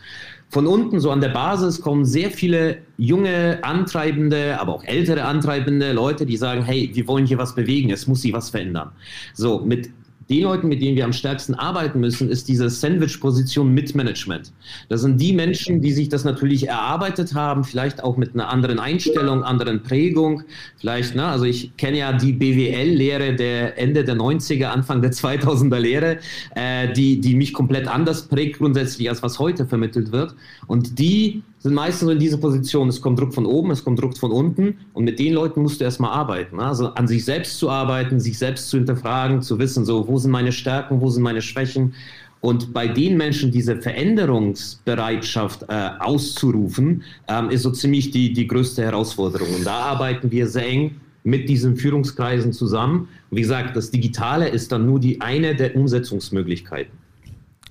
[0.53, 5.93] von unten, so an der Basis, kommen sehr viele junge, antreibende, aber auch ältere antreibende
[5.93, 8.91] Leute, die sagen, hey, wir wollen hier was bewegen, es muss sich was verändern.
[9.33, 9.89] So, mit
[10.29, 14.51] die Leuten, mit denen wir am stärksten arbeiten müssen, ist diese Sandwich-Position mit Management.
[14.89, 18.79] Das sind die Menschen, die sich das natürlich erarbeitet haben, vielleicht auch mit einer anderen
[18.79, 20.43] Einstellung, anderen Prägung.
[20.77, 25.79] Vielleicht, ne, also ich kenne ja die BWL-Lehre der Ende der 90er, Anfang der 2000er
[25.79, 26.17] Lehre,
[26.55, 30.35] äh, die, die mich komplett anders prägt grundsätzlich, als was heute vermittelt wird.
[30.67, 32.89] Und die sind meistens in dieser Position.
[32.89, 35.79] Es kommt Druck von oben, es kommt Druck von unten und mit den Leuten musst
[35.79, 36.57] du erstmal arbeiten.
[36.57, 36.63] Ne?
[36.63, 40.31] Also an sich selbst zu arbeiten, sich selbst zu hinterfragen, zu wissen, so, wo sind
[40.31, 41.93] meine Stärken, wo sind meine Schwächen.
[42.41, 48.83] Und bei den Menschen diese Veränderungsbereitschaft äh, auszurufen, ähm, ist so ziemlich die, die größte
[48.83, 49.47] Herausforderung.
[49.55, 53.07] Und da arbeiten wir sehr eng mit diesen Führungskreisen zusammen.
[53.31, 57.02] Und wie gesagt, das Digitale ist dann nur die eine der Umsetzungsmöglichkeiten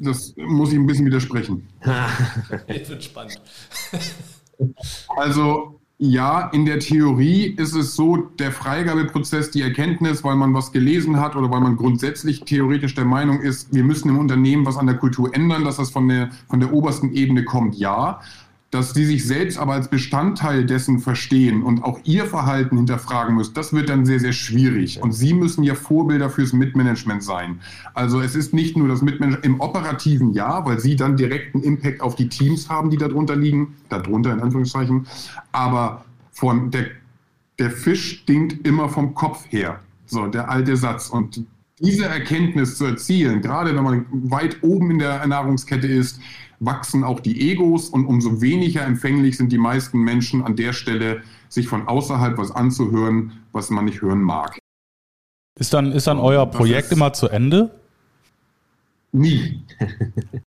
[0.02, 1.68] das muss ich ein bisschen widersprechen.
[2.68, 3.40] Jetzt wird spannend.
[5.16, 10.72] Also ja, in der Theorie ist es so, der Freigabeprozess, die Erkenntnis, weil man was
[10.72, 14.76] gelesen hat oder weil man grundsätzlich theoretisch der Meinung ist, wir müssen im Unternehmen was
[14.76, 18.20] an der Kultur ändern, dass das von der, von der obersten Ebene kommt, ja
[18.72, 23.52] dass sie sich selbst aber als Bestandteil dessen verstehen und auch ihr Verhalten hinterfragen müssen,
[23.52, 25.02] das wird dann sehr, sehr schwierig.
[25.02, 27.60] Und sie müssen ja Vorbilder fürs Mitmanagement sein.
[27.92, 32.00] Also es ist nicht nur das Mitmanagement im operativen Jahr, weil sie dann direkten Impact
[32.00, 35.06] auf die Teams haben, die darunter liegen, darunter in Anführungszeichen,
[35.52, 36.86] aber von der,
[37.58, 39.80] der Fisch stinkt immer vom Kopf her.
[40.06, 41.10] So, der alte Satz.
[41.10, 41.44] Und
[41.78, 46.20] diese Erkenntnis zu erzielen, gerade wenn man weit oben in der Nahrungskette ist,
[46.64, 51.22] wachsen auch die Egos und umso weniger empfänglich sind die meisten Menschen an der Stelle,
[51.48, 54.58] sich von außerhalb was anzuhören, was man nicht hören mag.
[55.58, 57.70] Ist dann, ist dann euer Projekt immer zu Ende?
[59.12, 59.62] Nie.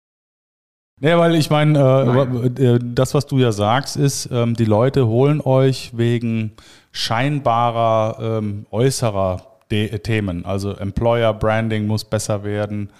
[1.05, 5.09] Nee, weil ich meine, äh, äh, das, was du ja sagst, ist, ähm, die Leute
[5.09, 6.53] holen euch wegen
[6.93, 10.45] scheinbarer ähm, äußerer De Themen.
[10.45, 12.91] Also Employer Branding muss besser werden,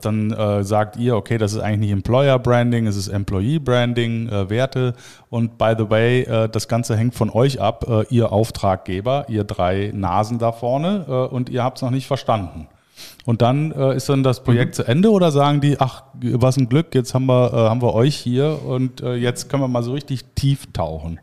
[0.00, 4.28] dann äh, sagt ihr, okay, das ist eigentlich nicht Employer Branding, es ist Employee Branding,
[4.28, 4.94] äh, Werte.
[5.30, 9.44] Und by the way, äh, das Ganze hängt von euch ab, äh, ihr Auftraggeber, ihr
[9.44, 12.66] drei Nasen da vorne, äh, und ihr habt es noch nicht verstanden.
[13.24, 14.74] Und dann ist dann das Projekt mhm.
[14.74, 18.16] zu Ende oder sagen die, ach, was ein Glück, jetzt haben wir, haben wir euch
[18.16, 21.20] hier und jetzt können wir mal so richtig tief tauchen.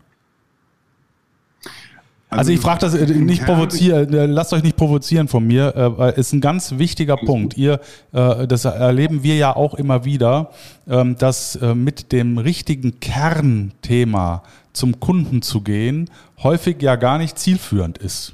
[2.37, 6.19] Also, ich frage das äh, nicht provozieren, äh, lasst euch nicht provozieren von mir, äh,
[6.19, 7.57] ist ein ganz wichtiger Punkt.
[7.57, 7.79] Ihr,
[8.11, 10.51] das erleben wir ja auch immer wieder,
[10.87, 14.43] ähm, dass mit dem richtigen Kernthema
[14.73, 16.09] zum Kunden zu gehen,
[16.43, 18.33] häufig ja gar nicht zielführend ist.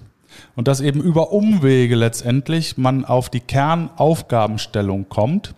[0.55, 5.53] Und dass eben über Umwege letztendlich man auf die Kernaufgabenstellung kommt,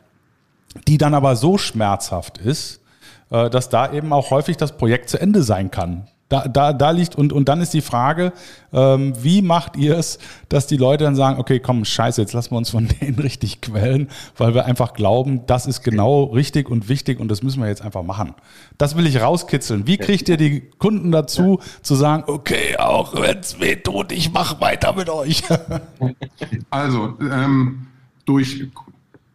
[0.88, 2.82] die dann aber so schmerzhaft ist,
[3.30, 7.16] dass da eben auch häufig das Projekt zu Ende sein kann Da, da, da liegt,
[7.16, 8.34] und, und dann ist die Frage,
[8.74, 10.18] ähm, wie macht ihr es,
[10.50, 13.62] dass die Leute dann sagen, okay, komm, scheiße, jetzt lassen wir uns von denen richtig
[13.62, 17.70] quälen, weil wir einfach glauben, das ist genau richtig und wichtig und das müssen wir
[17.70, 18.34] jetzt einfach machen.
[18.80, 19.86] Das will ich rauskitzeln.
[19.86, 24.34] Wie kriegt ihr die Kunden dazu, zu sagen, okay, auch wenn es weh tut, ich
[24.34, 25.44] mache weiter mit euch?
[26.72, 27.86] Also, ähm,
[28.26, 28.68] durch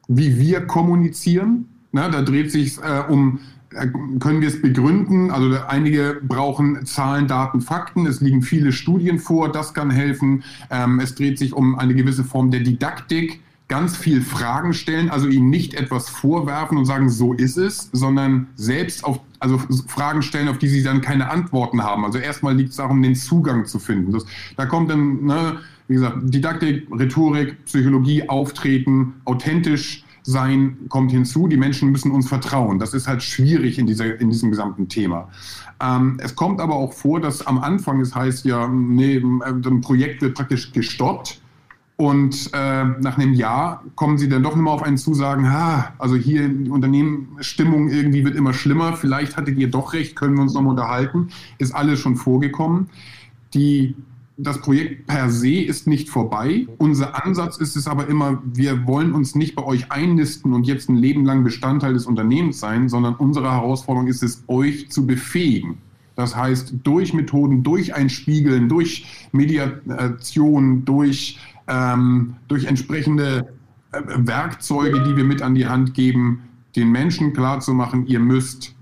[0.08, 3.38] wie wir kommunizieren, ne, da dreht sich äh, um
[3.70, 5.30] können wir es begründen?
[5.30, 8.06] Also einige brauchen Zahlen, Daten, Fakten.
[8.06, 10.42] Es liegen viele Studien vor, das kann helfen.
[10.70, 13.40] Ähm, es dreht sich um eine gewisse Form der Didaktik.
[13.68, 18.46] Ganz viel Fragen stellen, also ihnen nicht etwas vorwerfen und sagen, so ist es, sondern
[18.56, 22.06] selbst auf, also Fragen stellen, auf die sie dann keine Antworten haben.
[22.06, 24.12] Also erstmal liegt es darum, den Zugang zu finden.
[24.12, 24.24] Das,
[24.56, 31.48] da kommt dann, ne, wie gesagt, Didaktik, Rhetorik, Psychologie, Auftreten, authentisch sein kommt hinzu.
[31.48, 32.78] Die Menschen müssen uns vertrauen.
[32.78, 35.28] Das ist halt schwierig in, dieser, in diesem gesamten Thema.
[35.82, 40.20] Ähm, es kommt aber auch vor, dass am Anfang es heißt ja, nee, ein Projekt
[40.20, 41.40] wird praktisch gestoppt.
[41.96, 45.94] Und äh, nach einem Jahr kommen sie dann doch nochmal auf einen zu, sagen, ha,
[45.98, 50.42] also hier die Unternehmensstimmung irgendwie wird immer schlimmer, vielleicht hattet ihr doch recht, können wir
[50.42, 52.88] uns nochmal unterhalten, ist alles schon vorgekommen.
[53.54, 53.96] Die
[54.40, 56.68] das Projekt per se ist nicht vorbei.
[56.78, 60.88] Unser Ansatz ist es aber immer, wir wollen uns nicht bei euch einnisten und jetzt
[60.88, 65.78] ein Leben lang Bestandteil des Unternehmens sein, sondern unsere Herausforderung ist es, euch zu befähigen.
[66.14, 73.52] Das heißt, durch Methoden, durch ein Spiegeln, durch Mediation, durch, ähm, durch entsprechende
[73.90, 76.44] äh, Werkzeuge, die wir mit an die Hand geben,
[76.76, 78.74] den Menschen klarzumachen, ihr müsst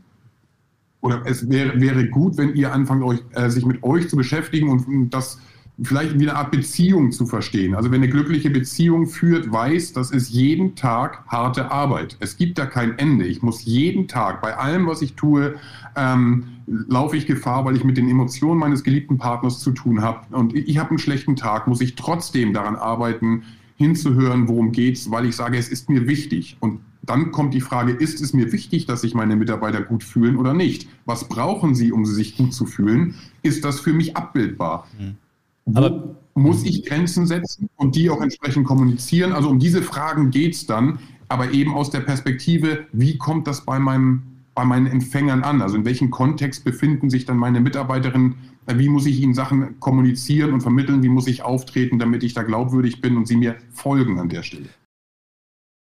[1.00, 4.68] oder es wäre, wäre gut, wenn ihr anfangt, euch, äh, sich mit euch zu beschäftigen
[4.68, 5.38] und das
[5.82, 7.74] vielleicht wie eine Art Beziehung zu verstehen.
[7.74, 12.16] Also wenn eine glückliche Beziehung führt, weiß, das ist jeden Tag harte Arbeit.
[12.20, 13.26] Es gibt da kein Ende.
[13.26, 15.56] Ich muss jeden Tag, bei allem, was ich tue,
[15.94, 20.34] ähm, laufe ich Gefahr, weil ich mit den Emotionen meines geliebten Partners zu tun habe.
[20.34, 23.42] Und ich, ich habe einen schlechten Tag, muss ich trotzdem daran arbeiten,
[23.76, 26.56] hinzuhören, worum geht's, weil ich sage, es ist mir wichtig.
[26.60, 30.36] Und dann kommt die Frage, ist es mir wichtig, dass sich meine Mitarbeiter gut fühlen
[30.36, 30.88] oder nicht?
[31.04, 33.14] Was brauchen sie, um sich gut zu fühlen?
[33.42, 34.86] Ist das für mich abbildbar?
[34.98, 35.16] Mhm.
[35.66, 39.32] Wo muss ich Grenzen setzen und die auch entsprechend kommunizieren?
[39.32, 43.64] Also um diese Fragen geht es dann, aber eben aus der Perspektive, wie kommt das
[43.64, 44.22] bei, meinem,
[44.54, 45.62] bei meinen Empfängern an?
[45.62, 48.36] Also in welchem Kontext befinden sich dann meine Mitarbeiterinnen?
[48.66, 51.02] Wie muss ich ihnen Sachen kommunizieren und vermitteln?
[51.02, 54.42] Wie muss ich auftreten, damit ich da glaubwürdig bin und sie mir folgen an der
[54.42, 54.68] Stelle?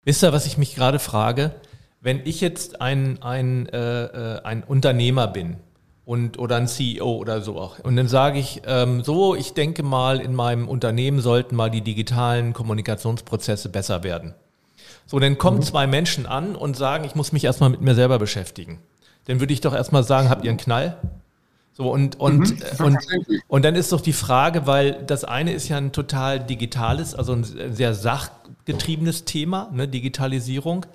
[0.09, 1.51] Wisst ihr, was ich mich gerade frage?
[2.01, 5.59] Wenn ich jetzt ein, ein, äh, äh ein Unternehmer bin,
[6.07, 7.79] und oder ein CEO oder so auch.
[7.81, 11.83] Und dann sage ich, ähm, so, ich denke mal, in meinem Unternehmen sollten mal die
[11.83, 14.33] digitalen Kommunikationsprozesse besser werden.
[15.05, 15.63] So, dann kommen mhm.
[15.65, 18.79] zwei Menschen an und sagen, ich muss mich erstmal mit mir selber beschäftigen.
[19.27, 20.97] Dann würde ich doch erstmal sagen, habt ihr einen Knall?
[21.75, 22.99] So, und, und, mhm, äh, und,
[23.47, 27.35] und dann ist doch die Frage, weil das eine ist ja ein total digitales, also
[27.35, 27.93] ein sehr
[28.69, 30.87] sachgetriebenes Thema, ne, Digitalisierung.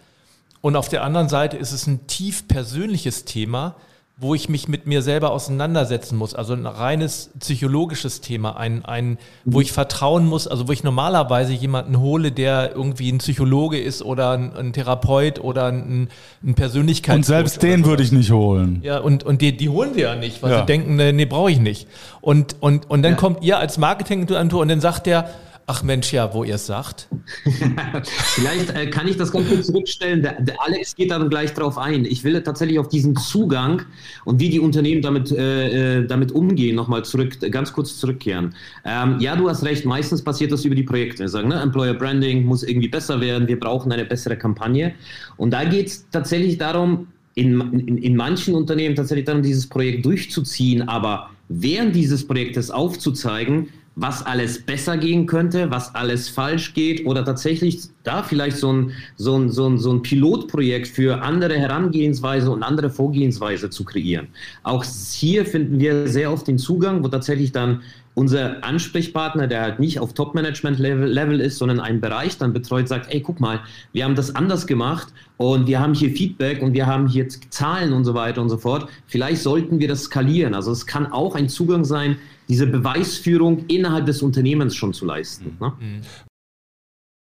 [0.61, 3.75] Und auf der anderen Seite ist es ein tief persönliches Thema,
[4.15, 6.35] wo ich mich mit mir selber auseinandersetzen muss.
[6.35, 11.51] Also ein reines psychologisches Thema, ein, ein, wo ich vertrauen muss, also wo ich normalerweise
[11.51, 16.09] jemanden hole, der irgendwie ein Psychologe ist oder ein, ein Therapeut oder ein,
[16.43, 17.17] ein Persönlichkeitscoach.
[17.17, 18.81] Und selbst den würde ich nicht holen.
[18.83, 20.59] Ja, und, und die, die holen wir ja nicht, weil ja.
[20.59, 21.87] sie denken, nee, nee brauche ich nicht.
[22.21, 23.17] Und, und, und dann ja.
[23.17, 25.27] kommt ihr als Marketingagentur und dann sagt der,
[25.65, 27.07] Ach Mensch, ja, wo ihr es sagt.
[28.35, 30.21] Vielleicht äh, kann ich das ganz kurz zurückstellen.
[30.21, 32.03] Der, der, Alex geht dann gleich drauf ein.
[32.03, 33.83] Ich will tatsächlich auf diesen Zugang
[34.25, 38.53] und wie die Unternehmen damit, äh, äh, damit umgehen, nochmal zurück, ganz kurz zurückkehren.
[38.83, 41.19] Ähm, ja, du hast recht, meistens passiert das über die Projekte.
[41.19, 44.93] Wir sagen, ne, Employer Branding muss irgendwie besser werden, wir brauchen eine bessere Kampagne.
[45.37, 50.05] Und da geht es tatsächlich darum, in, in, in manchen Unternehmen tatsächlich darum, dieses Projekt
[50.05, 57.05] durchzuziehen, aber während dieses Projektes aufzuzeigen, was alles besser gehen könnte, was alles falsch geht
[57.05, 61.57] oder tatsächlich da vielleicht so ein, so ein, so ein, so ein Pilotprojekt für andere
[61.57, 64.27] Herangehensweise und andere Vorgehensweise zu kreieren.
[64.63, 67.81] Auch hier finden wir sehr oft den Zugang, wo tatsächlich dann
[68.15, 73.11] unser Ansprechpartner, der halt nicht auf Top-Management-Level Level ist, sondern einen Bereich dann betreut, sagt,
[73.13, 76.85] ey, guck mal, wir haben das anders gemacht und wir haben hier Feedback und wir
[76.85, 78.87] haben hier Zahlen und so weiter und so fort.
[79.07, 80.53] Vielleicht sollten wir das skalieren.
[80.53, 82.17] Also es kann auch ein Zugang sein,
[82.49, 85.57] diese Beweisführung innerhalb des Unternehmens schon zu leisten.
[85.59, 85.73] Ne?
[85.79, 86.01] Mhm.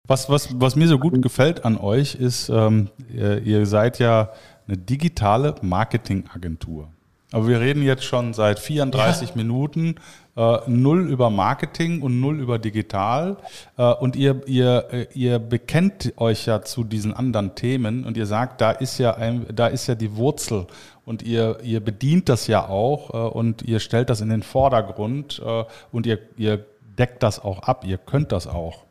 [0.06, 4.30] Was, was, was mir so gut gefällt an euch ist, ähm, ihr, ihr seid ja
[4.68, 6.88] eine digitale Marketingagentur.
[7.32, 9.36] Aber wir reden jetzt schon seit 34 ja.
[9.36, 9.96] Minuten
[10.36, 13.38] äh, null über Marketing und null über digital.
[13.76, 18.26] Äh, und ihr, ihr, äh, ihr bekennt euch ja zu diesen anderen Themen und ihr
[18.26, 20.66] sagt, da ist ja, ein, da ist ja die Wurzel
[21.06, 25.40] und ihr, ihr bedient das ja auch äh, und ihr stellt das in den Vordergrund
[25.42, 26.66] äh, und ihr, ihr
[26.98, 28.84] deckt das auch ab, ihr könnt das auch.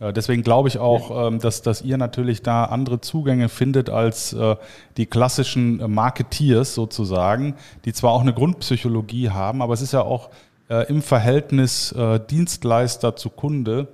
[0.00, 4.32] Äh, deswegen glaube ich auch, ähm, dass, dass ihr natürlich da andere Zugänge findet als
[4.32, 4.56] äh,
[4.96, 7.54] die klassischen Marketeers sozusagen,
[7.84, 10.30] die zwar auch eine Grundpsychologie haben, aber es ist ja auch
[10.68, 11.94] äh, im Verhältnis
[12.30, 13.88] Dienstleister zu Kunde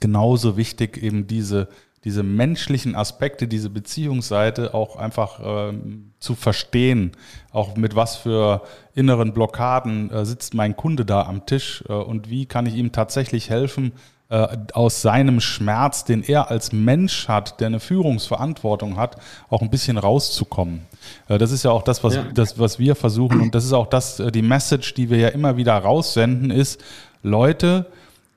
[0.00, 1.68] genauso wichtig, eben diese,
[2.04, 7.12] diese menschlichen Aspekte, diese Beziehungsseite auch einfach ähm, zu verstehen,
[7.52, 8.62] auch mit was für
[8.94, 12.92] inneren Blockaden äh, sitzt mein Kunde da am Tisch äh, und wie kann ich ihm
[12.92, 13.92] tatsächlich helfen,
[14.32, 19.16] äh, aus seinem Schmerz, den er als Mensch hat, der eine Führungsverantwortung hat,
[19.50, 20.86] auch ein bisschen rauszukommen.
[21.28, 22.24] Äh, das ist ja auch das was, ja.
[22.32, 25.28] das, was wir versuchen und das ist auch das, äh, die Message, die wir ja
[25.28, 26.82] immer wieder raussenden, ist,
[27.22, 27.86] Leute,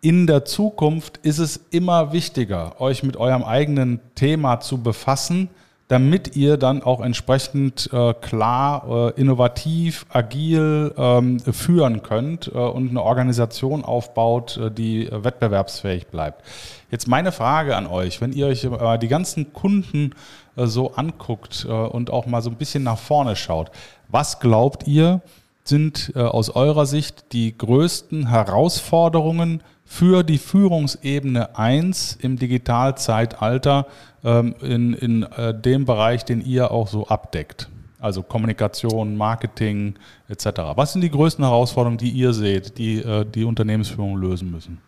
[0.05, 5.49] in der Zukunft ist es immer wichtiger, euch mit eurem eigenen Thema zu befassen,
[5.87, 12.91] damit ihr dann auch entsprechend äh, klar, äh, innovativ, agil ähm, führen könnt äh, und
[12.91, 16.43] eine Organisation aufbaut, äh, die wettbewerbsfähig bleibt.
[16.91, 20.11] Jetzt meine Frage an euch, wenn ihr euch äh, die ganzen Kunden
[20.55, 23.71] äh, so anguckt und auch mal so ein bisschen nach vorne schaut,
[24.09, 25.21] was glaubt ihr,
[25.63, 29.63] sind aus eurer Sicht die größten Herausforderungen
[29.95, 33.87] für die Führungsebene 1 im Digitalzeitalter
[34.25, 37.69] ähm, in, in äh, dem Bereich, den ihr auch so abdeckt?
[37.99, 39.95] Also Kommunikation, Marketing
[40.27, 40.47] etc.
[40.75, 44.79] Was sind die größten Herausforderungen, die ihr seht, die äh, die Unternehmensführung lösen müssen?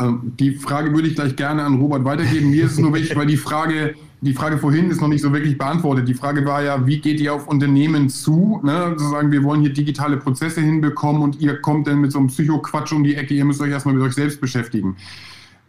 [0.00, 2.50] Ähm, die Frage würde ich gleich gerne an Robert weitergeben.
[2.50, 5.32] Mir ist es nur wichtig, weil die Frage, die Frage vorhin ist noch nicht so
[5.32, 6.08] wirklich beantwortet.
[6.08, 8.60] Die Frage war ja, wie geht ihr auf Unternehmen zu?
[8.62, 8.94] Ne?
[8.96, 12.92] Sozusagen, wir wollen hier digitale Prozesse hinbekommen und ihr kommt dann mit so einem Psychoquatsch
[12.92, 14.96] um die Ecke, ihr müsst euch erstmal mit euch selbst beschäftigen.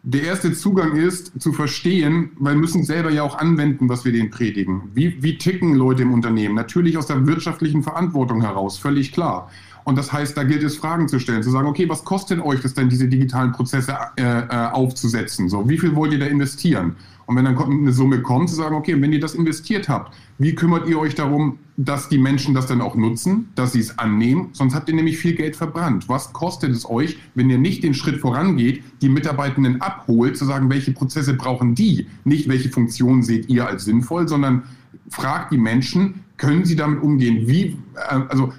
[0.03, 4.13] Der erste Zugang ist zu verstehen, weil wir müssen selber ja auch anwenden, was wir
[4.13, 4.83] denen predigen.
[4.93, 6.55] Wie, wie ticken Leute im Unternehmen?
[6.55, 9.49] Natürlich aus der wirtschaftlichen Verantwortung heraus, völlig klar.
[9.83, 12.61] Und das heißt, da gilt es, Fragen zu stellen, zu sagen, okay, was kostet euch
[12.61, 15.49] das denn, diese digitalen Prozesse äh, äh, aufzusetzen?
[15.49, 16.95] So, wie viel wollt ihr da investieren?
[17.27, 20.55] Und wenn dann eine Summe kommt, zu sagen, okay, wenn ihr das investiert habt, wie
[20.55, 24.49] kümmert ihr euch darum, dass die Menschen das dann auch nutzen, dass sie es annehmen?
[24.53, 26.07] Sonst habt ihr nämlich viel Geld verbrannt.
[26.07, 30.69] Was kostet es euch, wenn ihr nicht den Schritt vorangeht, die Mitarbeitenden abholt, zu sagen,
[30.69, 32.07] welche Prozesse brauchen die?
[32.23, 34.63] Nicht, welche Funktionen seht ihr als sinnvoll, sondern
[35.09, 37.45] fragt die Menschen, können sie damit umgehen?
[37.45, 37.77] Wie,
[38.09, 38.53] äh, also,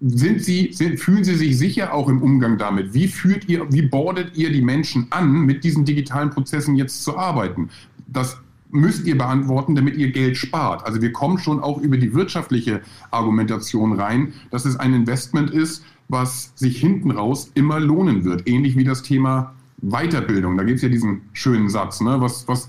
[0.00, 2.94] sind Sie, sind, fühlen Sie sich sicher auch im Umgang damit?
[2.94, 7.16] Wie führt ihr, wie bordet ihr die Menschen an, mit diesen digitalen Prozessen jetzt zu
[7.18, 7.68] arbeiten?
[8.06, 8.38] Das
[8.70, 10.84] müsst ihr beantworten, damit ihr Geld spart.
[10.84, 15.84] Also wir kommen schon auch über die wirtschaftliche Argumentation rein, dass es ein Investment ist,
[16.08, 18.48] was sich hinten raus immer lohnen wird.
[18.48, 20.56] Ähnlich wie das Thema Weiterbildung.
[20.56, 22.20] Da gibt es ja diesen schönen Satz, ne?
[22.20, 22.68] was, was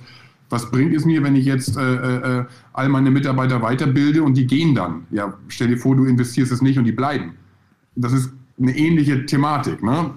[0.49, 4.47] was bringt es mir, wenn ich jetzt äh, äh, all meine Mitarbeiter weiterbilde und die
[4.47, 5.05] gehen dann?
[5.11, 7.33] Ja, stell dir vor, du investierst es nicht und die bleiben.
[7.95, 9.83] Das ist eine ähnliche Thematik.
[9.83, 10.11] Ne?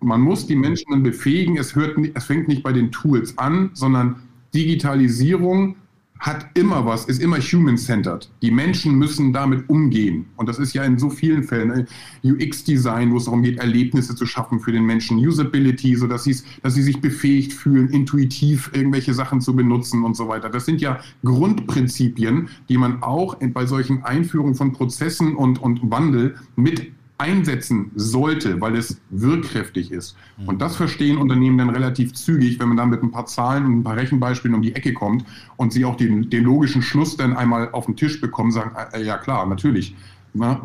[0.00, 1.56] Man muss die Menschen dann befähigen.
[1.56, 4.16] Es, hört, es fängt nicht bei den Tools an, sondern
[4.54, 5.76] Digitalisierung
[6.22, 8.30] hat immer was, ist immer human-centered.
[8.42, 10.26] Die Menschen müssen damit umgehen.
[10.36, 11.86] Und das ist ja in so vielen Fällen ne?
[12.22, 16.28] UX-Design, wo es darum geht, Erlebnisse zu schaffen für den Menschen, Usability, so dass,
[16.62, 20.48] dass sie sich befähigt fühlen, intuitiv irgendwelche Sachen zu benutzen und so weiter.
[20.48, 26.36] Das sind ja Grundprinzipien, die man auch bei solchen Einführungen von Prozessen und, und Wandel
[26.54, 26.92] mit
[27.22, 30.16] einsetzen sollte, weil es wirkkräftig ist.
[30.36, 30.48] Mhm.
[30.48, 33.78] Und das verstehen Unternehmen dann relativ zügig, wenn man dann mit ein paar Zahlen und
[33.78, 35.24] ein paar Rechenbeispielen um die Ecke kommt
[35.56, 39.02] und sie auch den, den logischen Schluss dann einmal auf den Tisch bekommen, sagen, äh,
[39.02, 39.94] ja klar, natürlich.
[40.34, 40.60] Na,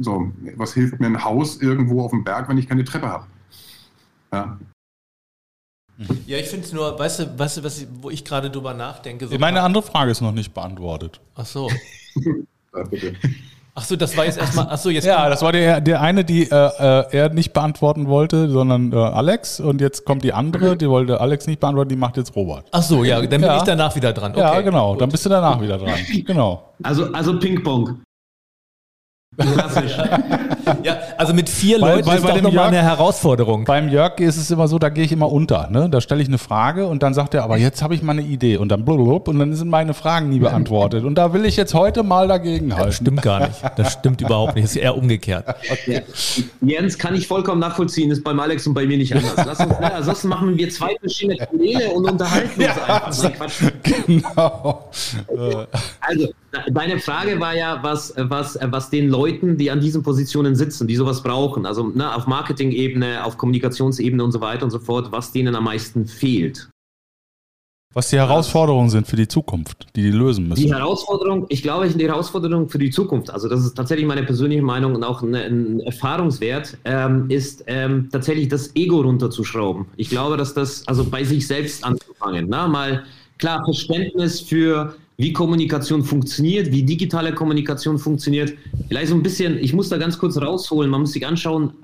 [0.00, 3.26] so, was hilft mir ein Haus irgendwo auf dem Berg, wenn ich keine Treppe habe?
[4.32, 4.58] Ja.
[6.26, 9.28] Ja, ich finde es nur, weißt du, weißt du was, wo ich gerade drüber nachdenke?
[9.28, 11.20] So Meine andere Frage ist noch nicht beantwortet.
[11.34, 11.70] Ach so.
[12.74, 13.14] ja, bitte.
[13.80, 14.66] Ach so, das war jetzt erstmal.
[14.68, 15.06] Ach so, jetzt.
[15.06, 18.96] Ja, das war der, der eine, die äh, äh, er nicht beantworten wollte, sondern äh,
[18.96, 19.58] Alex.
[19.58, 22.66] Und jetzt kommt die andere, die wollte Alex nicht beantworten, die macht jetzt Robert.
[22.72, 23.56] Ach so, ja, dann bin ja.
[23.56, 24.32] ich danach wieder dran.
[24.32, 25.00] Okay, ja, genau, gut.
[25.00, 25.94] dann bist du danach wieder dran.
[26.26, 26.74] Genau.
[26.82, 28.02] Also, also Ping-Pong.
[29.38, 29.96] Klassisch.
[30.82, 33.64] ja, also mit vier weil, Leuten weil ist bei doch nochmal eine Herausforderung.
[33.64, 35.68] Beim Jörg ist es immer so, da gehe ich immer unter.
[35.70, 35.90] Ne?
[35.90, 38.22] Da stelle ich eine Frage und dann sagt er, aber jetzt habe ich mal eine
[38.22, 38.56] Idee.
[38.56, 41.04] Und dann blub, und dann sind meine Fragen nie beantwortet.
[41.04, 42.86] Und da will ich jetzt heute mal dagegen halten.
[42.86, 43.60] Das stimmt gar nicht.
[43.76, 44.64] Das stimmt überhaupt nicht.
[44.64, 45.44] Das ist eher umgekehrt.
[45.70, 46.02] Okay.
[46.60, 49.34] Jens kann ich vollkommen nachvollziehen, ist beim Alex und bei mir nicht anders.
[49.36, 53.50] Lass uns, ne, ansonsten machen wir zwei verschiedene Kanäle und unterhalten uns ja, einfach.
[54.06, 54.90] Genau.
[56.00, 56.28] Also,
[56.72, 60.96] deine Frage war ja, was, was, was den Leuten, die an diesen Positionen sitzen, die
[60.96, 65.32] sowas brauchen, also ne, auf Marketing-Ebene, auf Kommunikationsebene und so weiter und so fort, was
[65.32, 66.68] denen am meisten fehlt.
[67.92, 70.62] Was die Herausforderungen sind für die Zukunft, die die lösen müssen.
[70.62, 74.62] Die Herausforderung, ich glaube, die Herausforderung für die Zukunft, also das ist tatsächlich meine persönliche
[74.62, 79.86] Meinung und auch ein, Erfahrungswert, ähm, ist ähm, tatsächlich das Ego runterzuschrauben.
[79.96, 83.02] Ich glaube, dass das, also bei sich selbst anzufangen, na, mal
[83.38, 88.54] klar Verständnis für wie Kommunikation funktioniert, wie digitale Kommunikation funktioniert.
[88.88, 91.74] Vielleicht so ein bisschen, ich muss da ganz kurz rausholen, man muss sich anschauen,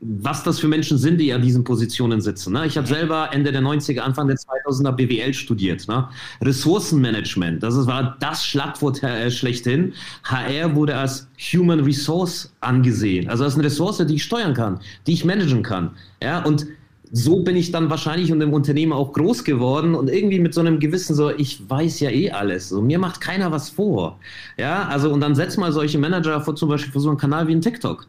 [0.00, 2.52] was das für Menschen sind, die an diesen Positionen sitzen.
[2.52, 2.66] Ne?
[2.66, 5.86] Ich habe selber Ende der 90er, Anfang der 2000er BWL studiert.
[5.86, 6.08] Ne?
[6.42, 9.94] Ressourcenmanagement, das war das Schlagwort äh, schlechthin.
[10.24, 15.12] HR wurde als Human Resource angesehen, also als eine Ressource, die ich steuern kann, die
[15.12, 15.92] ich managen kann.
[16.20, 16.44] Ja?
[16.44, 16.66] Und
[17.16, 20.60] so bin ich dann wahrscheinlich und im Unternehmen auch groß geworden und irgendwie mit so
[20.60, 22.68] einem Gewissen so, ich weiß ja eh alles.
[22.68, 24.18] So, mir macht keiner was vor.
[24.58, 27.48] Ja, also und dann setz mal solche Manager vor, zum Beispiel für so einen Kanal
[27.48, 28.06] wie ein TikTok.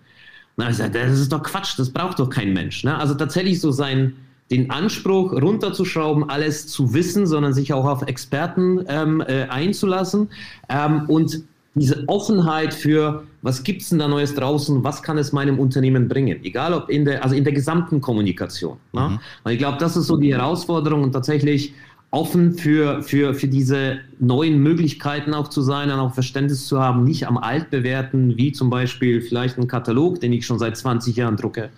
[0.58, 2.84] Na, ich sag, das ist doch Quatsch, das braucht doch kein Mensch.
[2.84, 2.98] Ne?
[2.98, 4.14] Also tatsächlich so sein,
[4.52, 10.30] den Anspruch runterzuschrauben, alles zu wissen, sondern sich auch auf Experten ähm, äh, einzulassen
[10.68, 11.44] ähm, und
[11.80, 16.08] diese Offenheit für, was gibt es denn da Neues draußen, was kann es meinem Unternehmen
[16.08, 18.78] bringen, egal ob in der, also in der gesamten Kommunikation.
[18.94, 19.02] Ne?
[19.02, 19.20] Mhm.
[19.44, 21.74] Und ich glaube, das ist so die Herausforderung und tatsächlich
[22.12, 27.04] offen für, für, für diese neuen Möglichkeiten auch zu sein und auch Verständnis zu haben,
[27.04, 31.36] nicht am Altbewerten, wie zum Beispiel vielleicht ein Katalog, den ich schon seit 20 Jahren
[31.36, 31.70] drucke,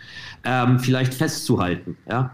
[0.44, 1.98] ähm, vielleicht festzuhalten.
[2.08, 2.32] Ja?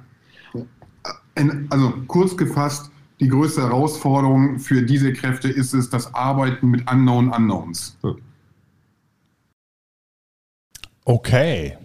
[1.70, 7.30] Also kurz gefasst, die größte Herausforderung für diese Kräfte ist es, das Arbeiten mit Unknown
[7.30, 7.98] Unknowns.
[11.06, 11.78] Okay.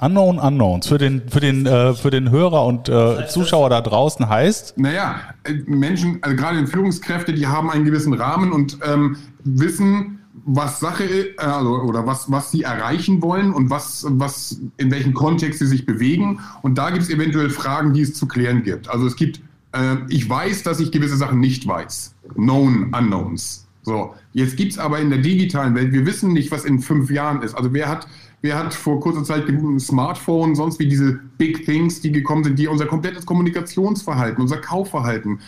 [0.00, 4.28] Unknown Unknowns für den, für den, äh, für den Hörer und äh, Zuschauer da draußen
[4.28, 4.78] heißt?
[4.78, 10.20] Naja, äh, Menschen, also gerade in Führungskräfte, die haben einen gewissen Rahmen und ähm, wissen,
[10.44, 15.14] was Sache ist, also, oder was, was sie erreichen wollen und was, was, in welchem
[15.14, 16.40] Kontext sie sich bewegen.
[16.62, 18.88] Und da gibt es eventuell Fragen, die es zu klären gibt.
[18.88, 19.40] Also es gibt äh,
[20.08, 22.14] ich weiß, dass ich gewisse Sachen nicht weiß.
[22.34, 23.68] Known Unknowns.
[23.88, 27.10] So, jetzt gibt es aber in der digitalen Welt, wir wissen nicht, was in fünf
[27.10, 27.54] Jahren ist.
[27.54, 28.06] Also wer hat,
[28.42, 32.58] wer hat vor kurzer Zeit ein Smartphone, sonst wie diese Big Things, die gekommen sind,
[32.58, 35.40] die unser komplettes Kommunikationsverhalten, unser Kaufverhalten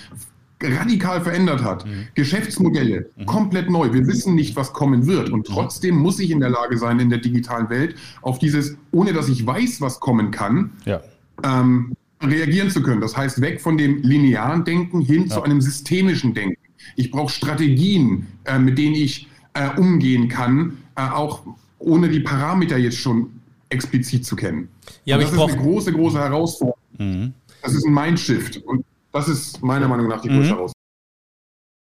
[0.62, 1.86] radikal verändert hat.
[1.86, 2.08] Mhm.
[2.14, 3.26] Geschäftsmodelle mhm.
[3.26, 3.92] komplett neu.
[3.92, 5.30] Wir wissen nicht, was kommen wird.
[5.30, 5.52] Und mhm.
[5.52, 9.28] trotzdem muss ich in der Lage sein, in der digitalen Welt auf dieses, ohne dass
[9.28, 11.00] ich weiß, was kommen kann, ja.
[11.44, 13.00] ähm, reagieren zu können.
[13.00, 15.36] Das heißt, weg von dem linearen Denken hin ja.
[15.36, 16.56] zu einem systemischen Denken.
[16.96, 21.42] Ich brauche Strategien, äh, mit denen ich äh, umgehen kann, äh, auch
[21.78, 23.30] ohne die Parameter jetzt schon
[23.68, 24.68] explizit zu kennen.
[25.04, 26.78] Ja, aber das ist eine große, große Herausforderung.
[26.98, 27.32] Mhm.
[27.62, 30.56] Das ist ein Mindshift und das ist meiner Meinung nach die größte mhm.
[30.56, 30.74] Herausforderung.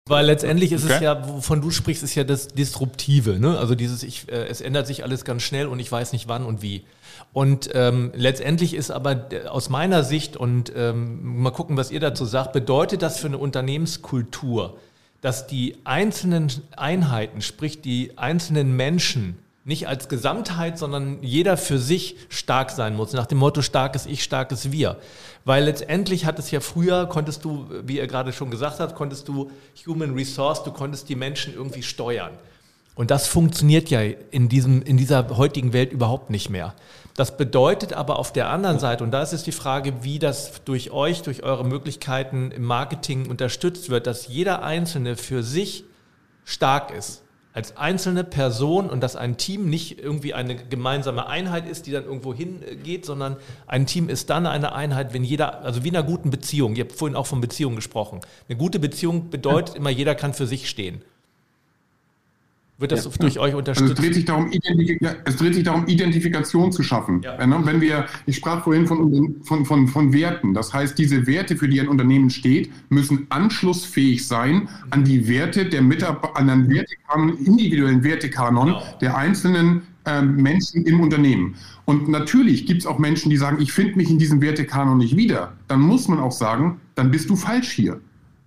[0.08, 0.94] Weil letztendlich ist okay.
[0.94, 3.38] es ja, wovon du sprichst, ist ja das Disruptive.
[3.38, 3.56] Ne?
[3.58, 6.44] Also dieses, ich, äh, es ändert sich alles ganz schnell und ich weiß nicht wann
[6.44, 6.82] und wie.
[7.32, 12.26] Und ähm, letztendlich ist aber aus meiner Sicht, und ähm, mal gucken, was ihr dazu
[12.26, 14.76] sagt, bedeutet das für eine Unternehmenskultur,
[15.22, 22.16] dass die einzelnen Einheiten, sprich die einzelnen Menschen, nicht als Gesamtheit, sondern jeder für sich
[22.28, 23.12] stark sein muss.
[23.12, 24.98] Nach dem Motto starkes Ich, starkes Wir.
[25.44, 29.28] Weil letztendlich hat es ja früher, konntest du, wie er gerade schon gesagt hat, konntest
[29.28, 29.50] du
[29.86, 32.32] Human Resource, du konntest die Menschen irgendwie steuern.
[32.94, 36.74] Und das funktioniert ja in, diesem, in dieser heutigen Welt überhaupt nicht mehr.
[37.14, 40.64] Das bedeutet aber auf der anderen Seite, und da ist es die Frage, wie das
[40.64, 45.84] durch euch, durch eure Möglichkeiten im Marketing unterstützt wird, dass jeder Einzelne für sich
[46.44, 47.22] stark ist
[47.54, 52.04] als einzelne Person und dass ein Team nicht irgendwie eine gemeinsame Einheit ist, die dann
[52.04, 53.36] irgendwo hingeht, sondern
[53.66, 56.84] ein Team ist dann eine Einheit, wenn jeder, also wie in einer guten Beziehung, ihr
[56.84, 58.20] habt vorhin auch von Beziehung gesprochen.
[58.48, 61.02] Eine gute Beziehung bedeutet immer, jeder kann für sich stehen.
[62.82, 63.10] Wird das ja.
[63.20, 63.90] durch euch unterstützt?
[63.90, 64.50] Also es, dreht sich darum,
[65.24, 67.22] es dreht sich darum, Identifikation zu schaffen.
[67.22, 67.46] Ja.
[67.46, 70.52] Ne, wenn wir, ich sprach vorhin von, von, von, von Werten.
[70.52, 75.66] Das heißt, diese Werte, für die ein Unternehmen steht, müssen anschlussfähig sein an die Werte
[75.66, 78.82] der Mitarbeiter, an den Wertekanon, individuellen Wertekanon genau.
[79.00, 81.54] der einzelnen ähm, Menschen im Unternehmen.
[81.84, 85.16] Und natürlich gibt es auch Menschen, die sagen, ich finde mich in diesem Wertekanon nicht
[85.16, 85.52] wieder.
[85.68, 88.00] Dann muss man auch sagen, dann bist du falsch hier.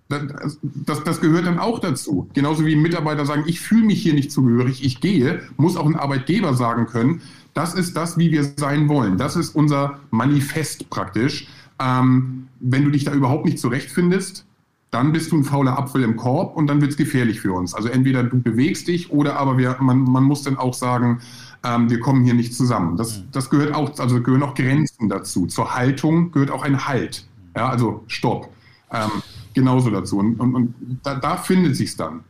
[0.08, 2.28] Das, das, gehört dann auch dazu.
[2.32, 5.96] Genauso wie Mitarbeiter sagen, ich fühle mich hier nicht zugehörig, ich gehe, muss auch ein
[5.96, 7.22] Arbeitgeber sagen können,
[7.54, 9.18] das ist das, wie wir sein wollen.
[9.18, 11.48] Das ist unser Manifest praktisch.
[11.80, 14.46] Ähm, wenn du dich da überhaupt nicht zurechtfindest,
[14.90, 17.74] dann bist du ein fauler Apfel im Korb und dann wird es gefährlich für uns.
[17.74, 21.20] Also entweder du bewegst dich oder aber wir, man, man muss dann auch sagen,
[21.64, 22.96] ähm, wir kommen hier nicht zusammen.
[22.96, 25.46] Das, das gehört auch, also gehören auch Grenzen dazu.
[25.46, 27.26] Zur Haltung gehört auch ein Halt.
[27.56, 28.50] Ja, also Stopp.
[28.92, 29.10] Ähm,
[29.56, 30.18] genauso dazu.
[30.18, 32.22] Und, und, und da, da, findet sich dann.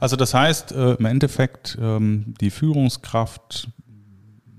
[0.00, 3.68] Also das heißt äh, im Endeffekt, ähm, die Führungskraft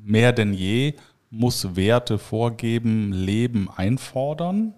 [0.02, 0.94] mehr denn je
[1.30, 4.74] muss Werte vorgeben, Leben einfordern.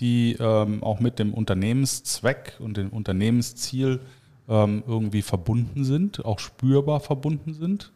[0.00, 4.00] die ähm, auch mit dem Unternehmenszweck und dem Unternehmensziel
[4.48, 7.92] ähm, irgendwie verbunden sind, auch spürbar verbunden sind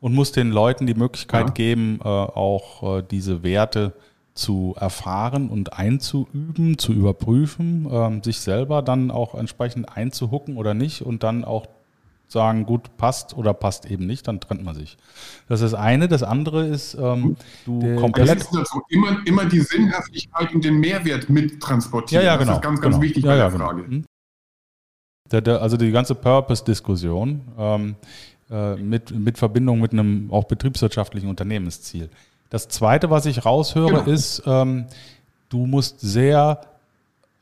[0.00, 1.54] und muss den Leuten die Möglichkeit ja.
[1.54, 3.94] geben, äh, auch äh, diese Werte
[4.36, 11.02] zu erfahren und einzuüben, zu überprüfen, ähm, sich selber dann auch entsprechend einzuhucken oder nicht
[11.02, 11.66] und dann auch
[12.28, 14.96] sagen, gut, passt oder passt eben nicht, dann trennt man sich.
[15.48, 16.08] Das ist das eine.
[16.08, 18.28] Das andere ist, ähm, du der, komplett.
[18.28, 22.24] Das ist also immer, immer die Sinnhaftigkeit und den Mehrwert mittransportieren.
[22.24, 22.52] Ja, ja, genau.
[22.52, 23.02] Das ist ganz, ganz genau.
[23.02, 23.64] wichtig ja, bei ja, der genau.
[23.66, 23.82] Frage.
[23.82, 24.04] Mhm.
[25.30, 27.96] Der, der, also die ganze Purpose-Diskussion ähm,
[28.50, 32.10] äh, mit, mit Verbindung mit einem auch betriebswirtschaftlichen Unternehmensziel.
[32.50, 34.10] Das Zweite, was ich raushöre, genau.
[34.10, 34.86] ist, ähm,
[35.48, 36.60] du musst sehr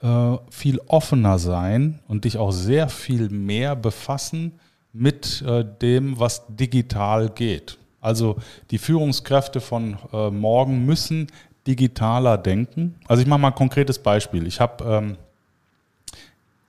[0.01, 4.53] äh, viel offener sein und dich auch sehr viel mehr befassen
[4.93, 7.79] mit äh, dem, was digital geht.
[8.01, 8.37] Also
[8.71, 11.27] die Führungskräfte von äh, morgen müssen
[11.67, 12.97] digitaler denken.
[13.09, 14.47] Also ich mache mal ein konkretes Beispiel.
[14.47, 15.17] Ich habe ähm,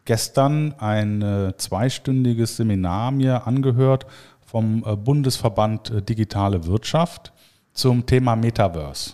[0.05, 4.05] gestern ein äh, zweistündiges Seminar mir angehört
[4.45, 7.33] vom äh, Bundesverband äh, Digitale Wirtschaft
[7.75, 9.13] zum Thema Metaverse.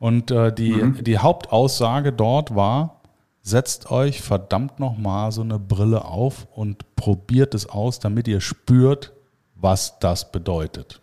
[0.00, 1.04] Und äh, die, mhm.
[1.04, 3.00] die Hauptaussage dort war,
[3.42, 9.12] setzt euch verdammt nochmal so eine Brille auf und probiert es aus, damit ihr spürt,
[9.54, 11.00] was das bedeutet.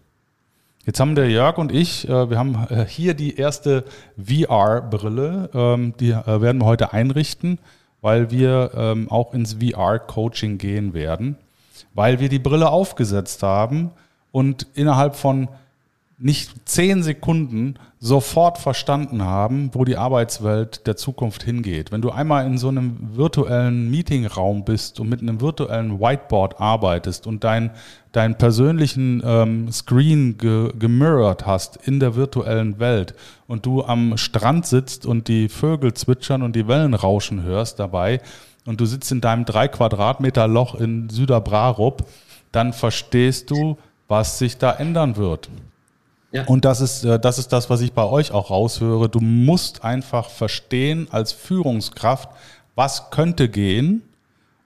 [0.85, 3.85] Jetzt haben der Jörg und ich, äh, wir haben äh, hier die erste
[4.17, 7.59] VR-Brille, ähm, die äh, werden wir heute einrichten
[8.01, 11.37] weil wir ähm, auch ins VR-Coaching gehen werden,
[11.93, 13.91] weil wir die Brille aufgesetzt haben
[14.31, 15.49] und innerhalb von
[16.21, 21.93] nicht zehn Sekunden sofort verstanden haben, wo die Arbeitswelt der Zukunft hingeht.
[21.93, 27.25] Wenn du einmal in so einem virtuellen Meetingraum bist und mit einem virtuellen Whiteboard arbeitest
[27.25, 27.71] und dein,
[28.11, 33.15] deinen persönlichen ähm, Screen ge gemirrored hast in der virtuellen Welt
[33.47, 38.19] und du am Strand sitzt und die Vögel zwitschern und die Wellen rauschen hörst dabei
[38.65, 42.05] und du sitzt in deinem drei Quadratmeter Loch in Süderbrarup,
[42.51, 43.77] dann verstehst du,
[44.09, 45.49] was sich da ändern wird.
[46.31, 46.45] Ja.
[46.45, 49.09] Und das ist, äh, das ist das, was ich bei euch auch raushöre.
[49.09, 52.29] Du musst einfach verstehen als Führungskraft,
[52.75, 54.03] was könnte gehen,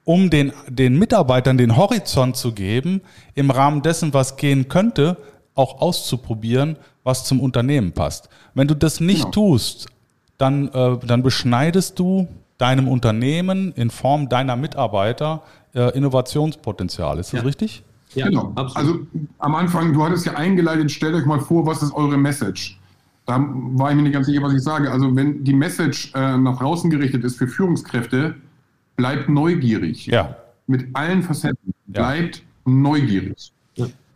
[0.03, 3.01] um den, den Mitarbeitern den Horizont zu geben,
[3.35, 5.17] im Rahmen dessen, was gehen könnte,
[5.55, 8.29] auch auszuprobieren, was zum Unternehmen passt.
[8.53, 9.31] Wenn du das nicht genau.
[9.31, 9.87] tust,
[10.37, 15.43] dann, äh, dann beschneidest du deinem Unternehmen in Form deiner Mitarbeiter
[15.73, 17.19] äh, Innovationspotenzial.
[17.19, 17.45] Ist das ja.
[17.45, 17.83] richtig?
[18.15, 18.51] Ja, genau.
[18.55, 18.77] Absolut.
[18.77, 19.07] Also
[19.39, 22.79] am Anfang, du hattest ja eingeleitet, stellt euch mal vor, was ist eure Message?
[23.25, 24.91] Da war ich mir nicht ganz sicher, was ich sage.
[24.91, 28.35] Also wenn die Message äh, nach draußen gerichtet ist für Führungskräfte,
[28.97, 30.07] bleibt neugierig.
[30.07, 30.35] Ja.
[30.67, 31.73] Mit allen Facetten.
[31.87, 32.43] Bleibt ja.
[32.65, 33.53] neugierig.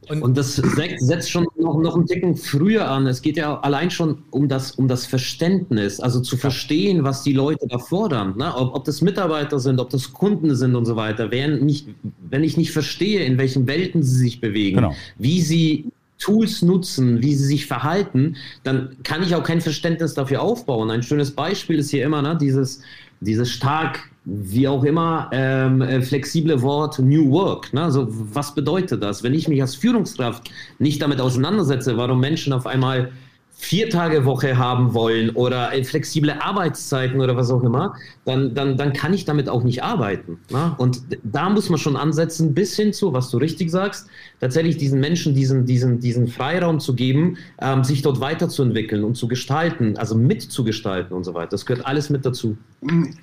[0.09, 3.07] Und, und das setzt schon noch, noch einen Ticken früher an.
[3.07, 7.33] Es geht ja allein schon um das, um das Verständnis, also zu verstehen, was die
[7.33, 8.37] Leute da fordern.
[8.37, 8.53] Ne?
[8.55, 11.31] Ob, ob das Mitarbeiter sind, ob das Kunden sind und so weiter.
[11.31, 11.87] Wenn, nicht,
[12.29, 14.95] wenn ich nicht verstehe, in welchen Welten sie sich bewegen, genau.
[15.17, 20.41] wie sie Tools nutzen, wie sie sich verhalten, dann kann ich auch kein Verständnis dafür
[20.41, 20.89] aufbauen.
[20.89, 22.81] Ein schönes Beispiel ist hier immer ne, dieses,
[23.19, 27.71] dieses stark wie auch immer, ähm, äh, flexible Wort New Work.
[27.73, 27.83] Ne?
[27.83, 29.23] Also was bedeutet das?
[29.23, 33.11] Wenn ich mich als Führungskraft nicht damit auseinandersetze, warum Menschen auf einmal
[33.59, 38.77] vier Tage Woche haben wollen oder äh, flexible Arbeitszeiten oder was auch immer, dann, dann,
[38.77, 40.37] dann kann ich damit auch nicht arbeiten.
[40.51, 40.75] Ne?
[40.77, 44.07] Und da muss man schon ansetzen, bis hin zu, was du richtig sagst,
[44.39, 49.27] tatsächlich diesen Menschen diesen, diesen, diesen Freiraum zu geben, ähm, sich dort weiterzuentwickeln und zu
[49.27, 51.49] gestalten, also mitzugestalten und so weiter.
[51.49, 52.57] Das gehört alles mit dazu.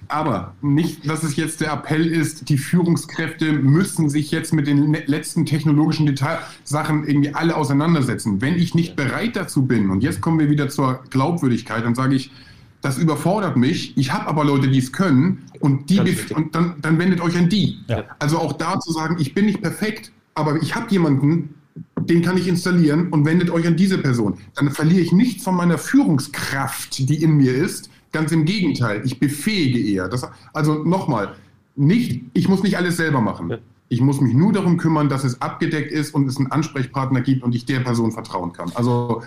[0.08, 4.96] Aber nicht, dass es jetzt der Appell ist, die Führungskräfte müssen sich jetzt mit den
[5.06, 8.42] letzten technologischen Detailsachen irgendwie alle auseinandersetzen.
[8.42, 12.16] Wenn ich nicht bereit dazu bin, und jetzt kommen wir wieder zur Glaubwürdigkeit, dann sage
[12.16, 12.32] ich,
[12.80, 13.96] das überfordert mich.
[13.96, 16.00] Ich habe aber Leute, die es können und die
[16.34, 17.78] und dann, dann wendet euch an die.
[17.88, 18.04] Ja.
[18.18, 21.54] Also auch da zu sagen, ich bin nicht perfekt, aber ich habe jemanden,
[22.00, 24.38] den kann ich installieren und wendet euch an diese Person.
[24.54, 27.90] Dann verliere ich nichts von meiner Führungskraft, die in mir ist.
[28.12, 30.08] Ganz im Gegenteil, ich befähige eher.
[30.08, 31.34] Das, also nochmal,
[31.76, 33.58] nicht, ich muss nicht alles selber machen.
[33.90, 37.42] Ich muss mich nur darum kümmern, dass es abgedeckt ist und es einen Ansprechpartner gibt
[37.42, 38.72] und ich der Person vertrauen kann.
[38.74, 39.22] Also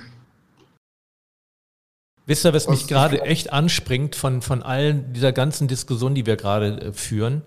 [2.28, 6.36] Wisst ihr, was, mich gerade echt anspringt von, von allen dieser ganzen Diskussion, die wir
[6.36, 7.42] gerade äh, führen,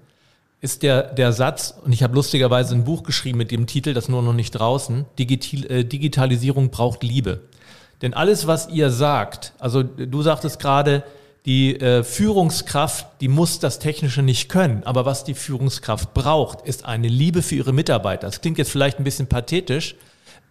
[0.62, 4.08] ist der, der Satz, und ich habe lustigerweise ein Buch geschrieben mit dem Titel, das
[4.08, 7.40] nur noch nicht draußen, Digital, äh, Digitalisierung braucht Liebe.
[8.00, 11.04] Denn alles, was ihr sagt, also du sagtest gerade,
[11.44, 16.86] die äh, Führungskraft, die muss das Technische nicht können, aber was die Führungskraft braucht, ist
[16.86, 18.26] eine Liebe für ihre Mitarbeiter.
[18.26, 19.94] Das klingt jetzt vielleicht ein bisschen pathetisch,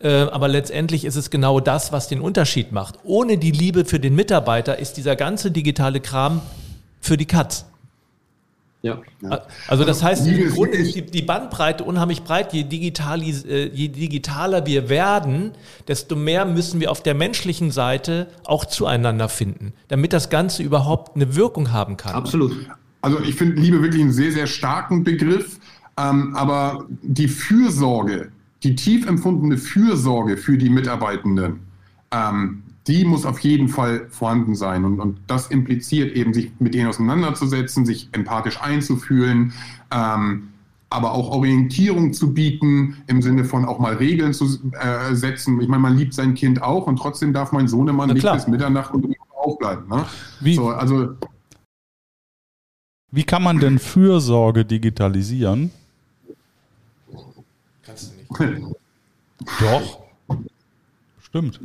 [0.08, 3.00] aber letztendlich ist es genau das, was den Unterschied macht.
[3.04, 6.42] Ohne die Liebe für den Mitarbeiter ist dieser ganze digitale Kram
[7.02, 7.66] für die Katz.
[8.82, 9.02] Ja.
[9.68, 12.54] Also das heißt, im Grunde ist die, die, Bandbreite unheimlich breit.
[12.54, 15.52] Je, äh, je digitaler wir werden,
[15.90, 21.18] desto mehr müssen wir auf der menschlichen Seite auch zueinander finden, damit das Ganze überhaupt
[21.18, 22.16] eine Wirkung haben kann.
[22.16, 22.54] Absolut.
[23.02, 25.60] Also ich finde Liebe wirklich einen sehr, sehr starken Begriff,
[25.98, 28.32] ähm, aber die Fürsorge,
[28.64, 31.60] die tief empfundene Fürsorge für die Mitarbeitenden,
[32.12, 34.84] ähm, die muss auf jeden Fall vorhanden sein.
[34.84, 39.54] Und, und das impliziert eben, sich mit denen auseinanderzusetzen, sich empathisch einzufühlen,
[39.92, 40.50] ähm,
[40.90, 45.62] aber auch Orientierung zu bieten, im Sinne von auch mal Regeln zu äh, setzen.
[45.62, 48.94] Ich meine, man liebt sein Kind auch und trotzdem darf mein Sohnemann nicht bis Mitternacht
[48.94, 49.06] und
[49.36, 49.88] aufbleiben.
[49.88, 50.06] Ne?
[50.40, 51.16] Wie, so, also,
[53.12, 55.72] wie kann man denn Fürsorge digitalisieren?
[59.60, 60.00] Doch.
[61.22, 61.60] Stimmt.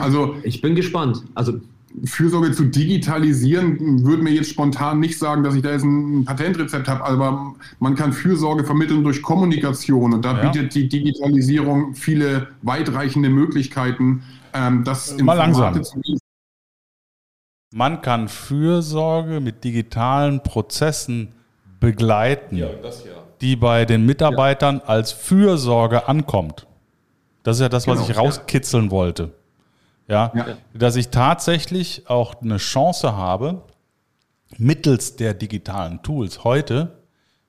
[0.00, 1.22] Also ich bin gespannt.
[1.34, 1.60] Also
[2.04, 6.88] Fürsorge zu digitalisieren, würde mir jetzt spontan nicht sagen, dass ich da jetzt ein Patentrezept
[6.88, 10.48] habe, aber man kann Fürsorge vermitteln durch Kommunikation und da ja.
[10.48, 14.22] bietet die Digitalisierung viele weitreichende Möglichkeiten,
[14.54, 15.82] ähm, das Mal langsam.
[15.84, 16.00] zu
[17.74, 21.28] Man kann Fürsorge mit digitalen Prozessen
[21.80, 23.21] begleiten, ja, ja.
[23.42, 26.66] Die bei den Mitarbeitern als Fürsorge ankommt.
[27.42, 28.90] Das ist ja das, was genau, ich rauskitzeln ja.
[28.92, 29.34] wollte.
[30.08, 33.62] Ja, ja, dass ich tatsächlich auch eine Chance habe,
[34.58, 36.98] mittels der digitalen Tools heute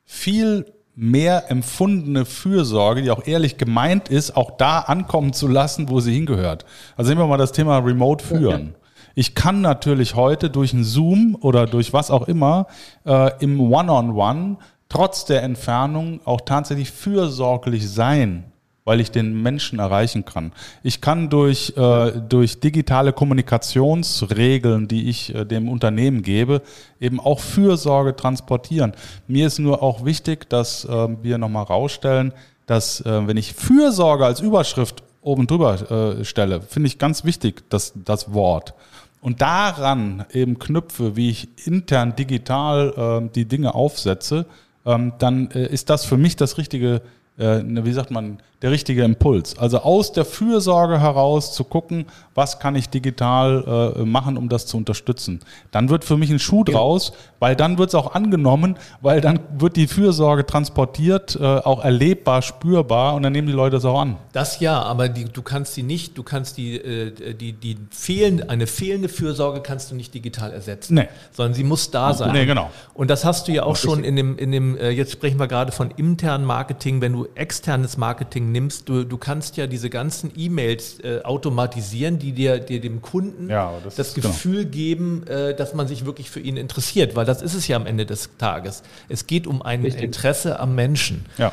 [0.04, 0.66] viel
[0.96, 6.14] mehr empfundene Fürsorge, die auch ehrlich gemeint ist, auch da ankommen zu lassen, wo sie
[6.14, 6.66] hingehört.
[6.96, 8.76] Also nehmen wir mal das Thema Remote führen.
[9.16, 12.68] Ich kann natürlich heute durch ein Zoom oder durch was auch immer
[13.06, 14.58] äh, im One-on-One -on -One,
[14.94, 18.46] trotz der Entfernung auch tatsächlich fürsorglich sein
[18.86, 20.52] weil ich den Menschen erreichen kann.
[20.84, 26.62] Ich kann durch, äh, durch digitale Kommunikationsregeln, die ich äh, dem Unternehmen gebe,
[27.00, 28.92] eben auch Fürsorge transportieren.
[29.26, 32.34] Mir ist nur auch wichtig, dass äh, wir nochmal rausstellen,
[32.66, 37.64] dass äh, wenn ich Fürsorge als Überschrift oben drüber äh, stelle, finde ich ganz wichtig,
[37.70, 38.74] dass das Wort.
[39.22, 44.46] Und daran eben knüpfe, wie ich intern digital äh, die Dinge aufsetze,
[44.86, 47.02] ähm, dann äh, ist das für mich das richtige
[47.38, 49.58] äh, wie sagt man, der richtige Impuls.
[49.60, 54.66] Also aus der Fürsorge heraus zu gucken, was kann ich digital äh, machen, um das
[54.66, 55.42] zu unterstützen.
[55.72, 59.42] Dann wird für mich ein Schuh draus, weil dann wird es auch angenommen, weil dann
[59.58, 64.00] wird die Fürsorge transportiert, äh, auch erlebbar, spürbar und dann nehmen die Leute das auch
[64.00, 64.16] an.
[64.32, 68.50] Das ja, aber die, du kannst die nicht, du kannst die, äh, die, die fehlen,
[68.50, 71.10] eine fehlende Fürsorge kannst du nicht digital ersetzen, nee.
[71.34, 72.32] sondern sie muss da sein.
[72.32, 72.72] Nee, genau.
[72.94, 75.48] Und das hast du ja auch schon in dem, in dem, äh, jetzt sprechen wir
[75.48, 80.32] gerade von internen Marketing, wenn du externes Marketing nimmst, du, du kannst ja diese ganzen
[80.36, 84.14] E-Mails äh, automatisieren, die dir, dir dem Kunden ja, das, das.
[84.14, 84.72] Gefühl genau.
[84.72, 87.86] geben, äh, dass man sich wirklich für ihn interessiert, weil das ist es ja am
[87.86, 88.84] Ende des Tages.
[89.10, 90.04] Es geht um ein Richtig.
[90.04, 91.26] Interesse am Menschen.
[91.38, 91.52] Ja.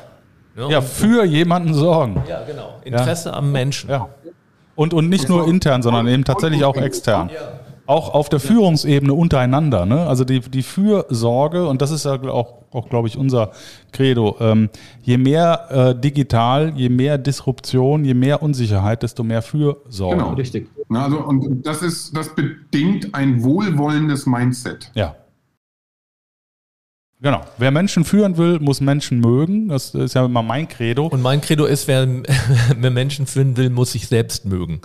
[0.57, 2.23] Ja, ja für jemanden sorgen.
[2.29, 2.81] Ja, genau.
[2.85, 3.35] Interesse ja.
[3.35, 3.91] am Menschen.
[3.91, 4.09] Ja.
[4.77, 7.31] Und, und nicht nur intern, sondern eben tatsächlich auch extern.
[7.35, 9.85] Ja auch auf der Führungsebene untereinander.
[9.85, 10.07] Ne?
[10.07, 13.51] Also die, die Fürsorge, und das ist ja auch, auch glaube ich, unser
[13.91, 14.37] Credo.
[14.39, 14.71] Ähm,
[15.03, 20.17] je mehr äh, digital, je mehr Disruption, je mehr Unsicherheit, desto mehr Fürsorge.
[20.17, 20.69] Genau, richtig.
[20.89, 24.93] Na, also, und das ist, das bedingt ein wohlwollendes Mindset.
[24.95, 25.17] Ja.
[27.21, 27.41] Genau.
[27.59, 29.69] Wer Menschen führen will, muss Menschen mögen.
[29.69, 31.09] Das ist ja immer mein Credo.
[31.09, 32.07] Und mein Credo ist, wer,
[32.77, 34.81] wer Menschen führen will, muss sich selbst mögen.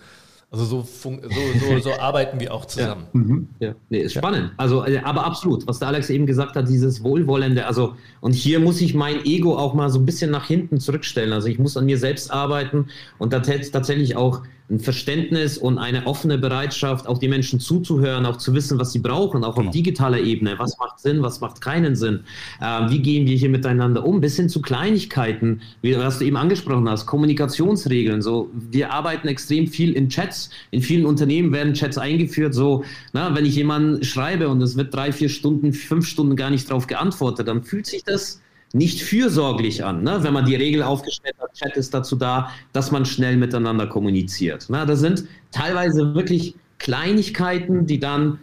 [0.51, 1.17] Also so, so,
[1.59, 3.07] so, so arbeiten wir auch zusammen.
[3.13, 3.19] Ja.
[3.19, 3.49] Mhm.
[3.59, 3.75] ja.
[3.89, 4.51] Nee, ist spannend.
[4.57, 7.65] Also, äh, aber absolut, was der Alex eben gesagt hat, dieses Wohlwollende.
[7.65, 11.33] Also, und hier muss ich mein Ego auch mal so ein bisschen nach hinten zurückstellen.
[11.33, 12.87] Also ich muss an mir selbst arbeiten
[13.17, 18.55] und tatsächlich auch ein Verständnis und eine offene Bereitschaft, auch die Menschen zuzuhören, auch zu
[18.55, 19.67] wissen, was sie brauchen, auch genau.
[19.67, 20.55] auf digitaler Ebene.
[20.57, 22.21] Was macht Sinn, was macht keinen Sinn?
[22.59, 24.21] Äh, wie gehen wir hier miteinander um?
[24.21, 28.23] Bis hin zu Kleinigkeiten, wie was du eben angesprochen hast, Kommunikationsregeln.
[28.23, 30.49] So, wir arbeiten extrem viel in Chats.
[30.71, 32.55] In vielen Unternehmen werden Chats eingeführt.
[32.55, 36.49] So, na, wenn ich jemanden schreibe und es wird drei, vier Stunden, fünf Stunden gar
[36.49, 38.41] nicht darauf geantwortet, dann fühlt sich das
[38.73, 40.03] nicht fürsorglich an.
[40.03, 40.19] Ne?
[40.21, 44.69] Wenn man die Regel aufgestellt hat, Chat ist dazu da, dass man schnell miteinander kommuniziert.
[44.69, 44.85] Ne?
[44.85, 48.39] Das sind teilweise wirklich Kleinigkeiten, die dann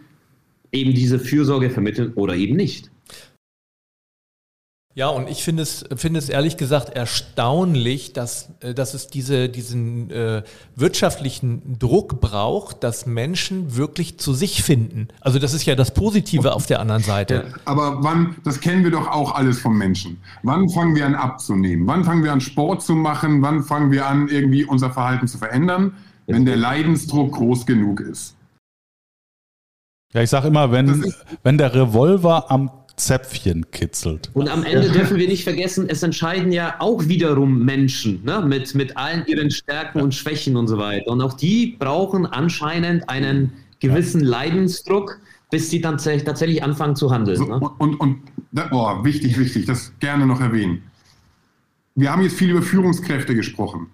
[0.71, 2.89] eben diese Fürsorge vermitteln oder eben nicht.
[4.95, 9.49] Ja, und ich finde es, finde es ehrlich gesagt erstaunlich, dass, äh, dass es diese,
[9.49, 10.43] diesen äh,
[10.75, 15.07] wirtschaftlichen Druck braucht, dass Menschen wirklich zu sich finden.
[15.19, 17.45] Also das ist ja das Positive auf der anderen Seite.
[17.65, 20.21] Aber wann, das kennen wir doch auch alles vom Menschen.
[20.43, 21.87] Wann fangen wir an abzunehmen?
[21.87, 23.41] Wann fangen wir an Sport zu machen?
[23.41, 25.93] Wann fangen wir an, irgendwie unser Verhalten zu verändern?
[26.27, 28.35] Wenn der Leidensdruck groß genug ist.
[30.13, 34.29] Ja, ich sage immer, wenn, wenn der Revolver am Zäpfchen kitzelt.
[34.33, 38.43] Und am Ende dürfen wir nicht vergessen, es entscheiden ja auch wiederum Menschen ne?
[38.45, 41.09] mit, mit allen ihren Stärken und Schwächen und so weiter.
[41.11, 45.19] Und auch die brauchen anscheinend einen gewissen Leidensdruck,
[45.49, 47.37] bis sie dann tatsächlich anfangen zu handeln.
[47.37, 47.59] So, ne?
[47.59, 48.21] Und, und, und
[48.71, 50.83] oh, wichtig, wichtig, das gerne noch erwähnen.
[51.95, 53.87] Wir haben jetzt viel über Führungskräfte gesprochen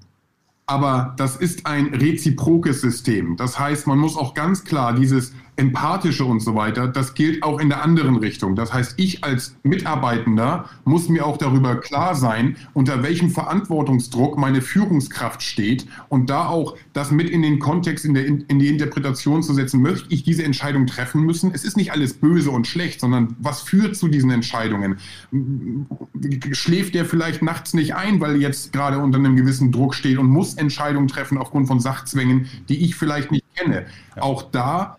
[0.69, 3.35] aber das ist ein reziprokes System.
[3.37, 7.59] Das heißt, man muss auch ganz klar dieses empathische und so weiter, das gilt auch
[7.59, 8.55] in der anderen Richtung.
[8.55, 14.61] Das heißt, ich als Mitarbeitender muss mir auch darüber klar sein, unter welchem Verantwortungsdruck meine
[14.61, 19.43] Führungskraft steht und da auch das mit in den Kontext, in, der, in die Interpretation
[19.43, 21.51] zu setzen, möchte ich diese Entscheidung treffen müssen.
[21.53, 24.97] Es ist nicht alles böse und schlecht, sondern was führt zu diesen Entscheidungen?
[26.53, 30.27] Schläft der vielleicht nachts nicht ein, weil jetzt gerade unter einem gewissen Druck steht und
[30.27, 33.85] muss Entscheidungen treffen aufgrund von Sachzwängen, die ich vielleicht nicht kenne.
[34.15, 34.97] Auch da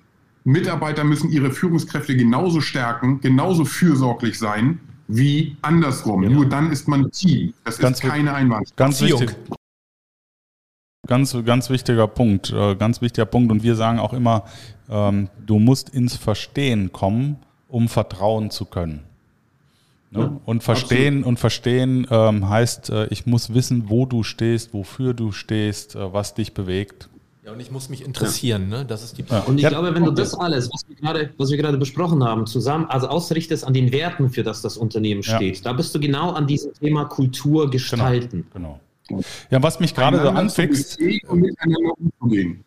[0.50, 6.22] Mitarbeiter müssen ihre Führungskräfte genauso stärken, genauso fürsorglich sein wie andersrum.
[6.22, 6.30] Ja.
[6.30, 7.52] Nur dann ist man Team.
[7.64, 8.74] Das ganz ist keine Einwand.
[8.76, 9.34] Ganz wichtig.
[11.06, 13.50] Ganz, ganz wichtiger Punkt, äh, ganz wichtiger Punkt.
[13.50, 14.44] Und wir sagen auch immer,
[14.88, 17.36] ähm, du musst ins Verstehen kommen,
[17.68, 19.00] um vertrauen zu können.
[20.12, 20.20] Ne?
[20.20, 21.26] Ja, und verstehen absolut.
[21.26, 26.12] und verstehen ähm, heißt, äh, ich muss wissen, wo du stehst, wofür du stehst, äh,
[26.12, 27.08] was dich bewegt.
[27.50, 28.78] Ja, und ich muss mich interessieren, ja.
[28.78, 28.84] ne?
[28.86, 29.40] Das ist die ja.
[29.40, 29.70] Und ich ja.
[29.70, 33.08] glaube, wenn du das alles, was wir, gerade, was wir gerade besprochen haben, zusammen, also
[33.08, 36.72] ausrichtest an den Werten, für das das Unternehmen steht, da bist du genau an diesem
[36.74, 38.46] Thema Kultur gestalten.
[38.52, 38.78] Genau.
[39.08, 39.22] genau.
[39.50, 41.00] Ja, was mich gerade so anfixt.
[41.26, 42.64] Und miteinander umzugehen.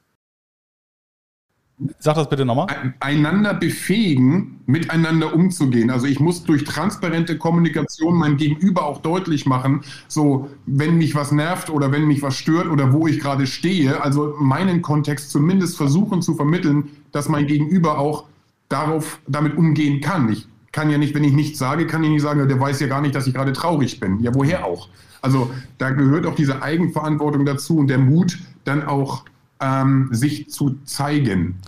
[1.99, 2.67] Sag das bitte nochmal.
[2.99, 5.89] Einander befähigen, miteinander umzugehen.
[5.89, 11.31] Also ich muss durch transparente Kommunikation meinem Gegenüber auch deutlich machen, so wenn mich was
[11.31, 14.01] nervt oder wenn mich was stört oder wo ich gerade stehe.
[14.01, 18.25] Also meinen Kontext zumindest versuchen zu vermitteln, dass mein Gegenüber auch
[18.69, 20.29] darauf damit umgehen kann.
[20.29, 22.88] Ich kann ja nicht, wenn ich nichts sage, kann ich nicht sagen, der weiß ja
[22.88, 24.19] gar nicht, dass ich gerade traurig bin.
[24.21, 24.89] Ja, woher auch?
[25.21, 29.23] Also da gehört auch diese Eigenverantwortung dazu und der Mut, dann auch
[29.64, 31.61] ähm, sich zu zeigen.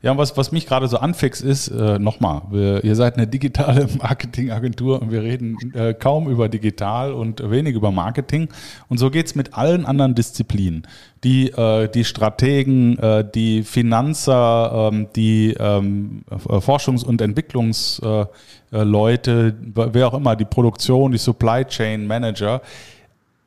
[0.00, 2.42] Ja, was, was mich gerade so anfixt ist, äh, nochmal,
[2.84, 7.90] ihr seid eine digitale Marketingagentur und wir reden äh, kaum über digital und wenig über
[7.90, 8.48] Marketing.
[8.88, 10.86] Und so geht's mit allen anderen Disziplinen.
[11.24, 18.30] Die, äh, die Strategen, äh, die Finanzer, ähm, die ähm, Forschungs- und Entwicklungsleute,
[18.70, 22.62] wer auch immer, die Produktion, die Supply Chain Manager,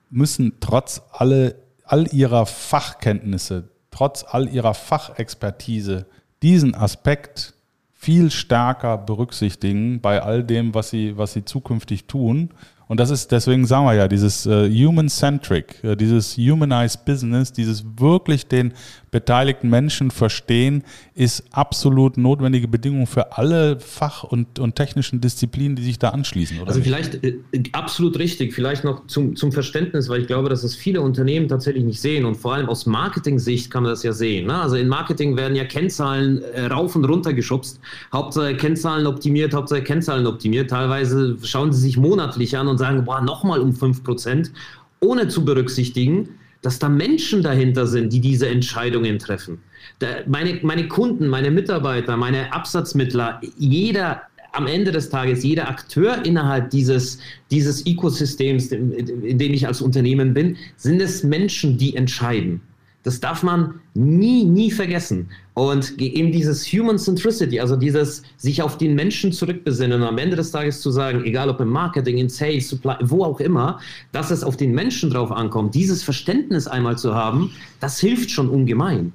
[0.09, 1.61] müssen trotz alle
[1.91, 6.05] all ihrer Fachkenntnisse, trotz all ihrer Fachexpertise
[6.41, 7.53] diesen Aspekt
[7.91, 12.49] viel stärker berücksichtigen bei all dem, was sie, was sie zukünftig tun
[12.91, 17.85] und das ist, deswegen sagen wir ja, dieses äh, Human-Centric, äh, dieses Humanized Business, dieses
[17.97, 18.73] wirklich den
[19.11, 20.83] beteiligten Menschen verstehen,
[21.13, 26.59] ist absolut notwendige Bedingung für alle Fach- und, und technischen Disziplinen, die sich da anschließen.
[26.59, 26.85] also nicht?
[26.85, 27.37] vielleicht äh,
[27.71, 31.85] absolut richtig, vielleicht noch zum, zum Verständnis, weil ich glaube, dass es viele Unternehmen tatsächlich
[31.85, 34.47] nicht sehen und vor allem aus Marketing-Sicht kann man das ja sehen.
[34.47, 34.55] Ne?
[34.55, 37.79] Also in Marketing werden ja Kennzahlen äh, rauf und runter geschubst,
[38.11, 40.69] Hauptsache Kennzahlen optimiert, Hauptsache Kennzahlen optimiert.
[40.69, 44.51] Teilweise schauen sie sich monatlich an und sagen, boah, nochmal um 5%,
[44.99, 46.29] ohne zu berücksichtigen,
[46.61, 49.59] dass da Menschen dahinter sind, die diese Entscheidungen treffen.
[49.99, 54.21] Da, meine, meine Kunden, meine Mitarbeiter, meine Absatzmittler, jeder
[54.53, 57.19] am Ende des Tages, jeder Akteur innerhalb dieses,
[57.51, 62.61] dieses Ökosystems, in, dem ich als Unternehmen bin, sind es Menschen, die entscheiden.
[63.03, 65.29] Das darf man nie, nie vergessen.
[65.53, 70.35] Und eben dieses Human Centricity, also dieses sich auf den Menschen zurückbesinnen und am Ende
[70.35, 73.79] des Tages zu sagen, egal ob im Marketing, in Sales, Supply, wo auch immer,
[74.11, 78.49] dass es auf den Menschen drauf ankommt, dieses Verständnis einmal zu haben, das hilft schon
[78.49, 79.13] ungemein.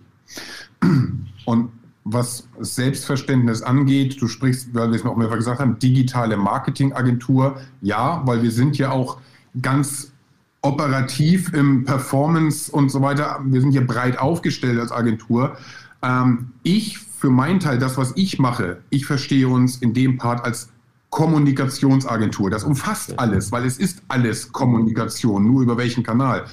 [1.45, 1.71] Und
[2.05, 8.23] was Selbstverständnis angeht, du sprichst, weil wir es noch mehrfach gesagt haben, digitale Marketingagentur, ja,
[8.25, 9.19] weil wir sind ja auch
[9.61, 10.13] ganz
[10.63, 13.41] operativ im Performance und so weiter.
[13.45, 15.57] Wir sind hier breit aufgestellt als Agentur.
[16.03, 20.45] Ähm, ich für meinen Teil, das, was ich mache, ich verstehe uns in dem Part
[20.45, 20.71] als
[21.11, 22.51] Kommunikationsagentur.
[22.51, 26.45] Das umfasst alles, weil es ist alles Kommunikation, nur über welchen Kanal.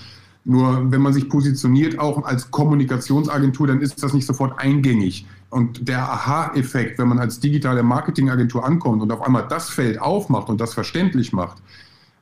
[0.46, 5.26] Nur wenn man sich positioniert, auch als Kommunikationsagentur, dann ist das nicht sofort eingängig.
[5.50, 10.50] Und der Aha-Effekt, wenn man als digitale Marketingagentur ankommt und auf einmal das Feld aufmacht
[10.50, 11.58] und das verständlich macht,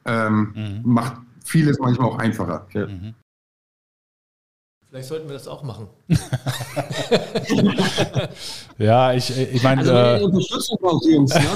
[0.06, 0.94] ähm, mhm.
[0.94, 1.14] macht
[1.44, 2.68] vieles manchmal auch einfacher.
[2.74, 2.88] Ja.
[2.88, 3.16] Mhm.
[4.92, 5.88] Vielleicht sollten wir das auch machen.
[8.78, 9.80] ja, ich, ich meine.
[9.80, 11.48] Also, äh, Unterstützung braucht Jungs, ne?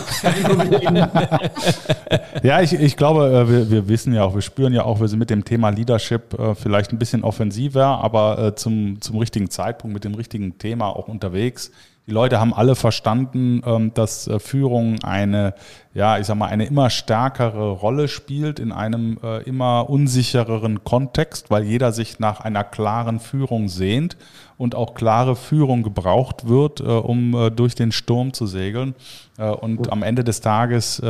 [2.43, 5.09] ja, ich, ich glaube, äh, wir, wir wissen ja auch, wir spüren ja auch, wir
[5.09, 9.93] sind mit dem Thema Leadership äh, vielleicht ein bisschen offensiver, aber zum, zum richtigen Zeitpunkt,
[9.93, 11.71] mit dem richtigen Thema auch unterwegs.
[12.07, 15.55] Die Leute haben alle verstanden, ähm, dass äh, Führung eine,
[15.95, 21.49] ja, ich sag mal, eine immer stärkere Rolle spielt in einem äh, immer unsichereren Kontext,
[21.49, 24.17] weil jeder sich nach einer klaren Führung sehnt
[24.57, 28.95] und auch klare Führung gebraucht wird, äh, um durch den Sturm zu segeln.
[29.37, 31.01] Und am Ende des Tages,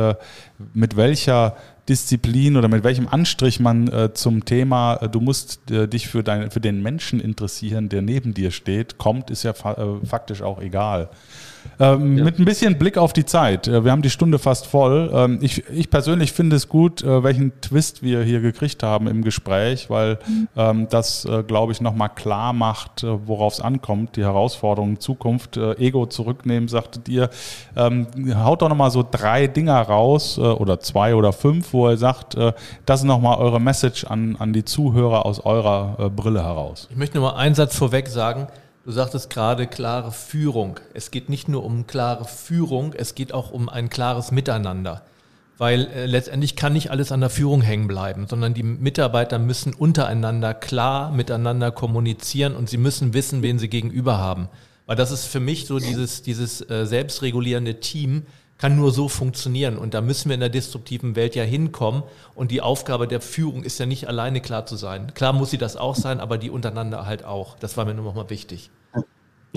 [0.74, 1.54] mit welcher
[1.88, 6.22] Disziplin oder mit welchem Anstrich man äh, zum Thema, äh, du musst äh, dich für,
[6.22, 10.42] dein, für den Menschen interessieren, der neben dir steht, kommt, ist ja fa äh, faktisch
[10.42, 11.08] auch egal.
[11.78, 12.24] Ähm, ja.
[12.24, 13.68] Mit ein bisschen Blick auf die Zeit.
[13.68, 15.10] Äh, wir haben die Stunde fast voll.
[15.12, 19.22] Ähm, ich, ich persönlich finde es gut, äh, welchen Twist wir hier gekriegt haben im
[19.22, 20.18] Gespräch, weil
[20.56, 25.56] ähm, das, äh, glaube ich, nochmal klar macht, worauf es ankommt, die Herausforderungen in Zukunft.
[25.56, 27.30] Ego zurücknehmen, sagtet ihr.
[27.76, 32.36] Haut doch nochmal so drei Dinger raus oder zwei oder fünf, wo ihr sagt,
[32.86, 36.88] das ist nochmal eure Message an, an die Zuhörer aus eurer Brille heraus.
[36.90, 38.48] Ich möchte nur mal einen Satz vorweg sagen.
[38.86, 40.78] Du sagtest gerade klare Führung.
[40.94, 45.02] Es geht nicht nur um klare Führung, es geht auch um ein klares Miteinander.
[45.58, 49.74] Weil äh, letztendlich kann nicht alles an der Führung hängen bleiben, sondern die Mitarbeiter müssen
[49.74, 54.48] untereinander klar miteinander kommunizieren und sie müssen wissen, wen sie gegenüber haben.
[54.86, 58.26] Weil das ist für mich so dieses, dieses äh, selbstregulierende Team,
[58.58, 59.76] kann nur so funktionieren.
[59.76, 62.02] Und da müssen wir in der disruptiven Welt ja hinkommen.
[62.34, 65.12] Und die Aufgabe der Führung ist ja nicht alleine klar zu sein.
[65.14, 67.58] Klar muss sie das auch sein, aber die untereinander halt auch.
[67.58, 68.70] Das war mir nur noch mal wichtig.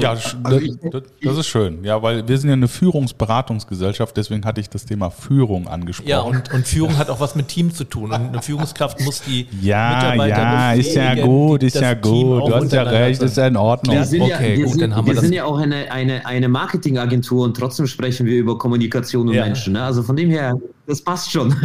[0.02, 0.60] Ja, also
[0.92, 1.84] das, das, ist schön.
[1.84, 6.10] Ja, weil wir sind ja eine Führungsberatungsgesellschaft, deswegen hatte ich das Thema Führung angesprochen.
[6.10, 8.06] Ja, und, und Führung hat auch was mit Team zu tun.
[8.06, 12.48] Und eine Führungskraft muss die ja, Mitarbeiter Ja, ist ja gut, ist ja gut.
[12.48, 13.96] Du hast ja recht, ist ja in Ordnung.
[13.96, 15.24] Wir sind okay, ja, gut, sind, dann haben wir, wir das.
[15.24, 19.46] sind ja auch eine, eine, eine Marketingagentur und trotzdem sprechen wir über Kommunikation und ja.
[19.46, 19.74] Menschen.
[19.74, 19.84] Ne?
[19.84, 20.56] Also von dem her,
[20.88, 21.56] das passt schon.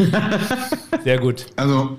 [1.05, 1.47] Sehr gut.
[1.57, 1.97] Also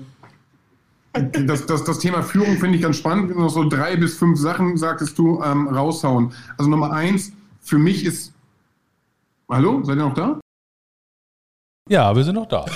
[1.18, 3.36] das, das, das Thema Führung finde ich ganz spannend.
[3.36, 6.32] Noch so drei bis fünf Sachen, sagtest du, ähm, raushauen.
[6.56, 8.32] Also Nummer eins, für mich ist.
[9.48, 10.40] Hallo, seid ihr noch da?
[11.88, 12.66] Ja, wir sind noch da.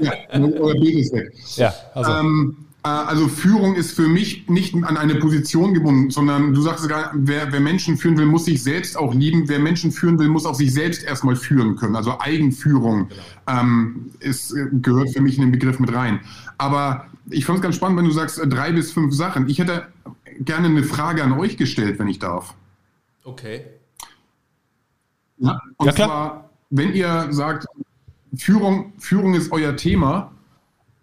[0.00, 1.32] ja, euer Bild ist weg.
[1.56, 2.12] Ja, also.
[2.12, 6.82] Ähm, äh, also Führung ist für mich nicht an eine Position gebunden, sondern du sagst
[6.82, 9.48] sogar, wer, wer, Menschen führen will, muss sich selbst auch lieben.
[9.48, 11.96] Wer Menschen führen will, muss auch sich selbst erstmal führen können.
[11.96, 13.60] Also Eigenführung genau.
[13.60, 16.20] ähm, ist, gehört für mich in den Begriff mit rein.
[16.58, 19.48] Aber ich fand es ganz spannend, wenn du sagst äh, drei bis fünf Sachen.
[19.48, 19.88] Ich hätte
[20.40, 22.54] gerne eine Frage an euch gestellt, wenn ich darf.
[23.24, 23.64] Okay.
[25.38, 27.66] Ja, und ja, zwar, wenn ihr sagt,
[28.36, 30.32] Führung, Führung ist euer Thema,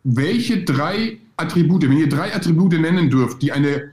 [0.03, 3.91] welche drei Attribute, wenn ihr drei Attribute nennen dürft, die eine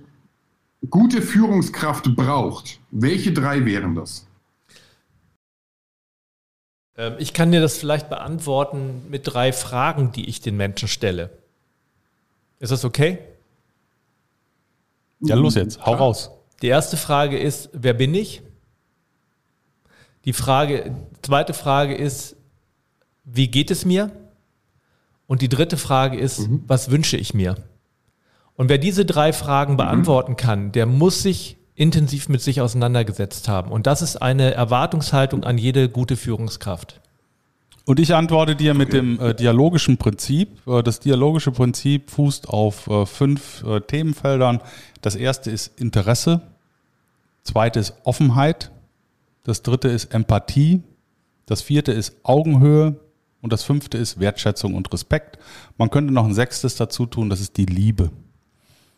[0.90, 4.26] gute Führungskraft braucht, welche drei wären das?
[6.96, 11.30] Ähm, ich kann dir das vielleicht beantworten mit drei Fragen, die ich den Menschen stelle.
[12.58, 13.18] Ist das okay?
[15.20, 16.30] Ja, los jetzt, hau raus.
[16.62, 18.42] Die erste Frage ist, wer bin ich?
[20.24, 22.36] Die Frage, zweite Frage ist,
[23.24, 24.10] wie geht es mir?
[25.26, 26.64] Und die dritte Frage ist, mhm.
[26.66, 27.56] was wünsche ich mir?
[28.54, 29.78] Und wer diese drei Fragen mhm.
[29.78, 33.70] beantworten kann, der muss sich intensiv mit sich auseinandergesetzt haben.
[33.70, 37.00] Und das ist eine Erwartungshaltung an jede gute Führungskraft.
[37.88, 40.50] Und ich antworte dir mit dem äh, dialogischen Prinzip.
[40.68, 44.60] Äh, das dialogische Prinzip fußt auf äh, fünf äh, Themenfeldern.
[45.00, 46.42] Das erste ist Interesse,
[47.44, 48.72] zweite ist Offenheit,
[49.42, 50.82] das dritte ist Empathie,
[51.46, 52.96] das vierte ist Augenhöhe,
[53.40, 55.38] und das fünfte ist Wertschätzung und Respekt.
[55.78, 58.10] Man könnte noch ein sechstes dazu tun, das ist die Liebe.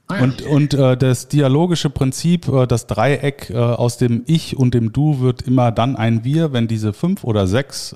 [0.09, 4.75] Ah und, und äh, das dialogische Prinzip, äh, das Dreieck äh, aus dem Ich und
[4.75, 7.95] dem Du wird immer dann ein Wir, wenn diese fünf oder sechs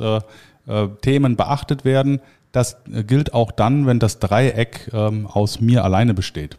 [0.67, 2.21] äh, äh, Themen beachtet werden.
[2.53, 6.57] Das äh, gilt auch dann, wenn das Dreieck ähm, aus mir alleine besteht.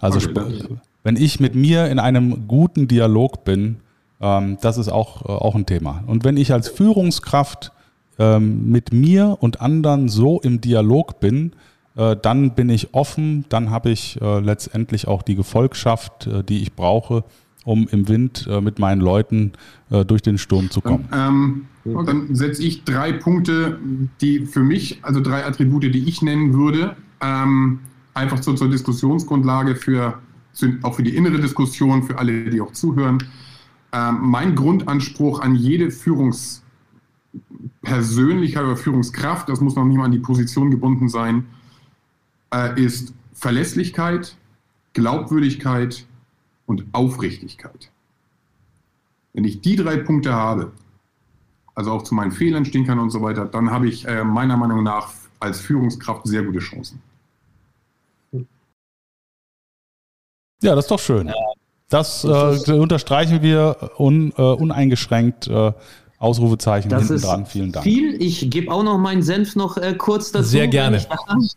[0.00, 3.76] Also okay, wenn ich mit mir in einem guten Dialog bin,
[4.20, 6.04] ähm, das ist auch, auch ein Thema.
[6.06, 7.72] Und wenn ich als Führungskraft
[8.18, 11.52] ähm, mit mir und anderen so im Dialog bin,
[11.96, 16.62] äh, dann bin ich offen, dann habe ich äh, letztendlich auch die Gefolgschaft, äh, die
[16.62, 17.24] ich brauche,
[17.64, 19.52] um im Wind äh, mit meinen Leuten
[19.90, 21.08] äh, durch den Sturm zu kommen.
[21.12, 23.78] Ähm, dann setze ich drei Punkte,
[24.20, 26.96] die für mich, also drei Attribute, die ich nennen würde.
[27.20, 27.80] Ähm,
[28.14, 30.18] einfach zur, zur Diskussionsgrundlage für,
[30.82, 33.22] auch für die innere Diskussion, für alle, die auch zuhören.
[33.92, 40.18] Ähm, mein Grundanspruch an jede Führungspersönlichkeit oder Führungskraft, das muss noch nicht mal an die
[40.18, 41.44] Position gebunden sein,
[42.52, 44.36] äh, ist Verlässlichkeit,
[44.92, 46.06] Glaubwürdigkeit
[46.72, 47.90] und Aufrichtigkeit.
[49.34, 50.72] Wenn ich die drei Punkte habe,
[51.74, 54.56] also auch zu meinen Fehlern stehen kann und so weiter, dann habe ich äh, meiner
[54.56, 57.02] Meinung nach als Führungskraft sehr gute Chancen.
[60.62, 61.32] Ja, das ist doch schön.
[61.88, 65.50] Das äh, unterstreichen wir un, äh, uneingeschränkt.
[66.22, 67.46] Ausrufezeichen das hinten ist dran.
[67.46, 67.82] Vielen Dank.
[67.82, 68.22] Viel.
[68.22, 70.50] Ich gebe auch noch meinen Senf noch äh, kurz dazu.
[70.50, 71.04] Sehr gerne.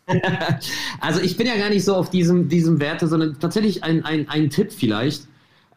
[1.00, 4.28] also ich bin ja gar nicht so auf diesem, diesem Werte, sondern tatsächlich ein, ein,
[4.28, 5.28] ein Tipp vielleicht.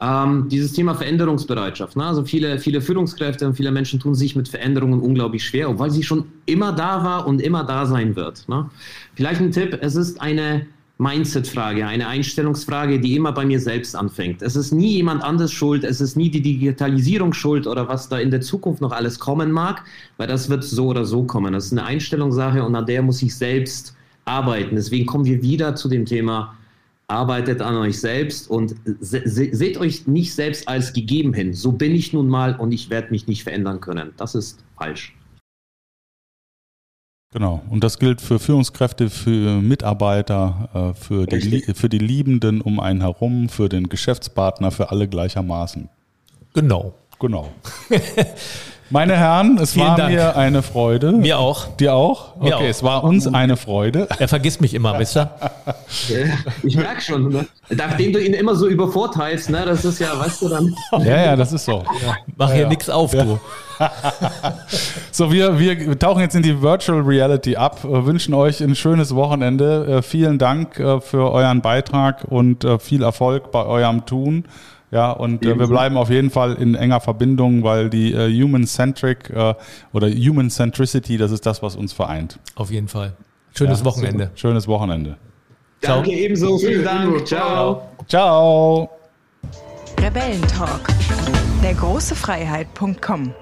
[0.00, 1.96] Ähm, dieses Thema Veränderungsbereitschaft.
[1.96, 2.04] Ne?
[2.04, 6.04] Also viele, viele Führungskräfte und viele Menschen tun sich mit Veränderungen unglaublich schwer, obwohl sie
[6.04, 8.48] schon immer da war und immer da sein wird.
[8.48, 8.70] Ne?
[9.14, 10.66] Vielleicht ein Tipp, es ist eine
[10.98, 14.42] Mindset-Frage, eine Einstellungsfrage, die immer bei mir selbst anfängt.
[14.42, 18.18] Es ist nie jemand anders schuld, es ist nie die Digitalisierung schuld oder was da
[18.18, 19.84] in der Zukunft noch alles kommen mag,
[20.16, 21.52] weil das wird so oder so kommen.
[21.52, 23.94] Das ist eine Einstellungssache und an der muss ich selbst
[24.24, 24.74] arbeiten.
[24.74, 26.56] Deswegen kommen wir wieder zu dem Thema,
[27.06, 31.54] arbeitet an euch selbst und se seht euch nicht selbst als gegeben hin.
[31.54, 34.10] So bin ich nun mal und ich werde mich nicht verändern können.
[34.16, 35.17] Das ist falsch.
[37.30, 37.62] Genau.
[37.68, 43.02] Und das gilt für Führungskräfte, für Mitarbeiter, äh, für die, für die Liebenden um einen
[43.02, 45.88] herum, für den Geschäftspartner, für alle gleichermaßen.
[46.54, 46.94] Genau.
[47.20, 47.52] Genau.
[48.90, 50.14] Meine Herren, es Vielen war Dank.
[50.14, 51.12] mir eine Freude.
[51.12, 51.66] Mir auch.
[51.76, 52.36] Dir auch?
[52.36, 52.62] Okay, Mir auch.
[52.62, 54.08] es war uns eine Freude.
[54.18, 55.30] Er vergisst mich immer, wisst ihr?
[56.62, 57.46] Ich merke schon, ne?
[57.70, 59.64] nachdem du ihn immer so übervorteilst, ne?
[59.66, 60.74] das ist ja, weißt du dann.
[61.04, 61.84] Ja, ja, das ist so.
[62.36, 63.38] Mach hier nix auf, du.
[65.12, 69.14] So, wir, wir tauchen jetzt in die Virtual Reality ab, äh, wünschen euch ein schönes
[69.14, 69.98] Wochenende.
[69.98, 74.44] Äh, vielen Dank äh, für euren Beitrag und viel Erfolg bei eurem Tun.
[74.90, 79.28] Ja, und äh, wir bleiben auf jeden Fall in enger Verbindung, weil die äh, Human-Centric
[79.30, 79.54] äh,
[79.92, 82.38] oder Human-Centricity, das ist das, was uns vereint.
[82.54, 83.12] Auf jeden Fall.
[83.56, 84.24] Schönes Ja, Wochenende.
[84.24, 84.36] super.
[84.36, 85.16] Schönes Wochenende.
[85.82, 85.96] Ciao.
[85.96, 87.26] Danke ebenso, vielen Dank.
[87.26, 87.82] Ciao.
[88.06, 88.88] Ciao.
[88.88, 88.90] Ciao.
[90.00, 90.88] Rebellentalk.
[91.62, 93.32] Der große Freiheit.com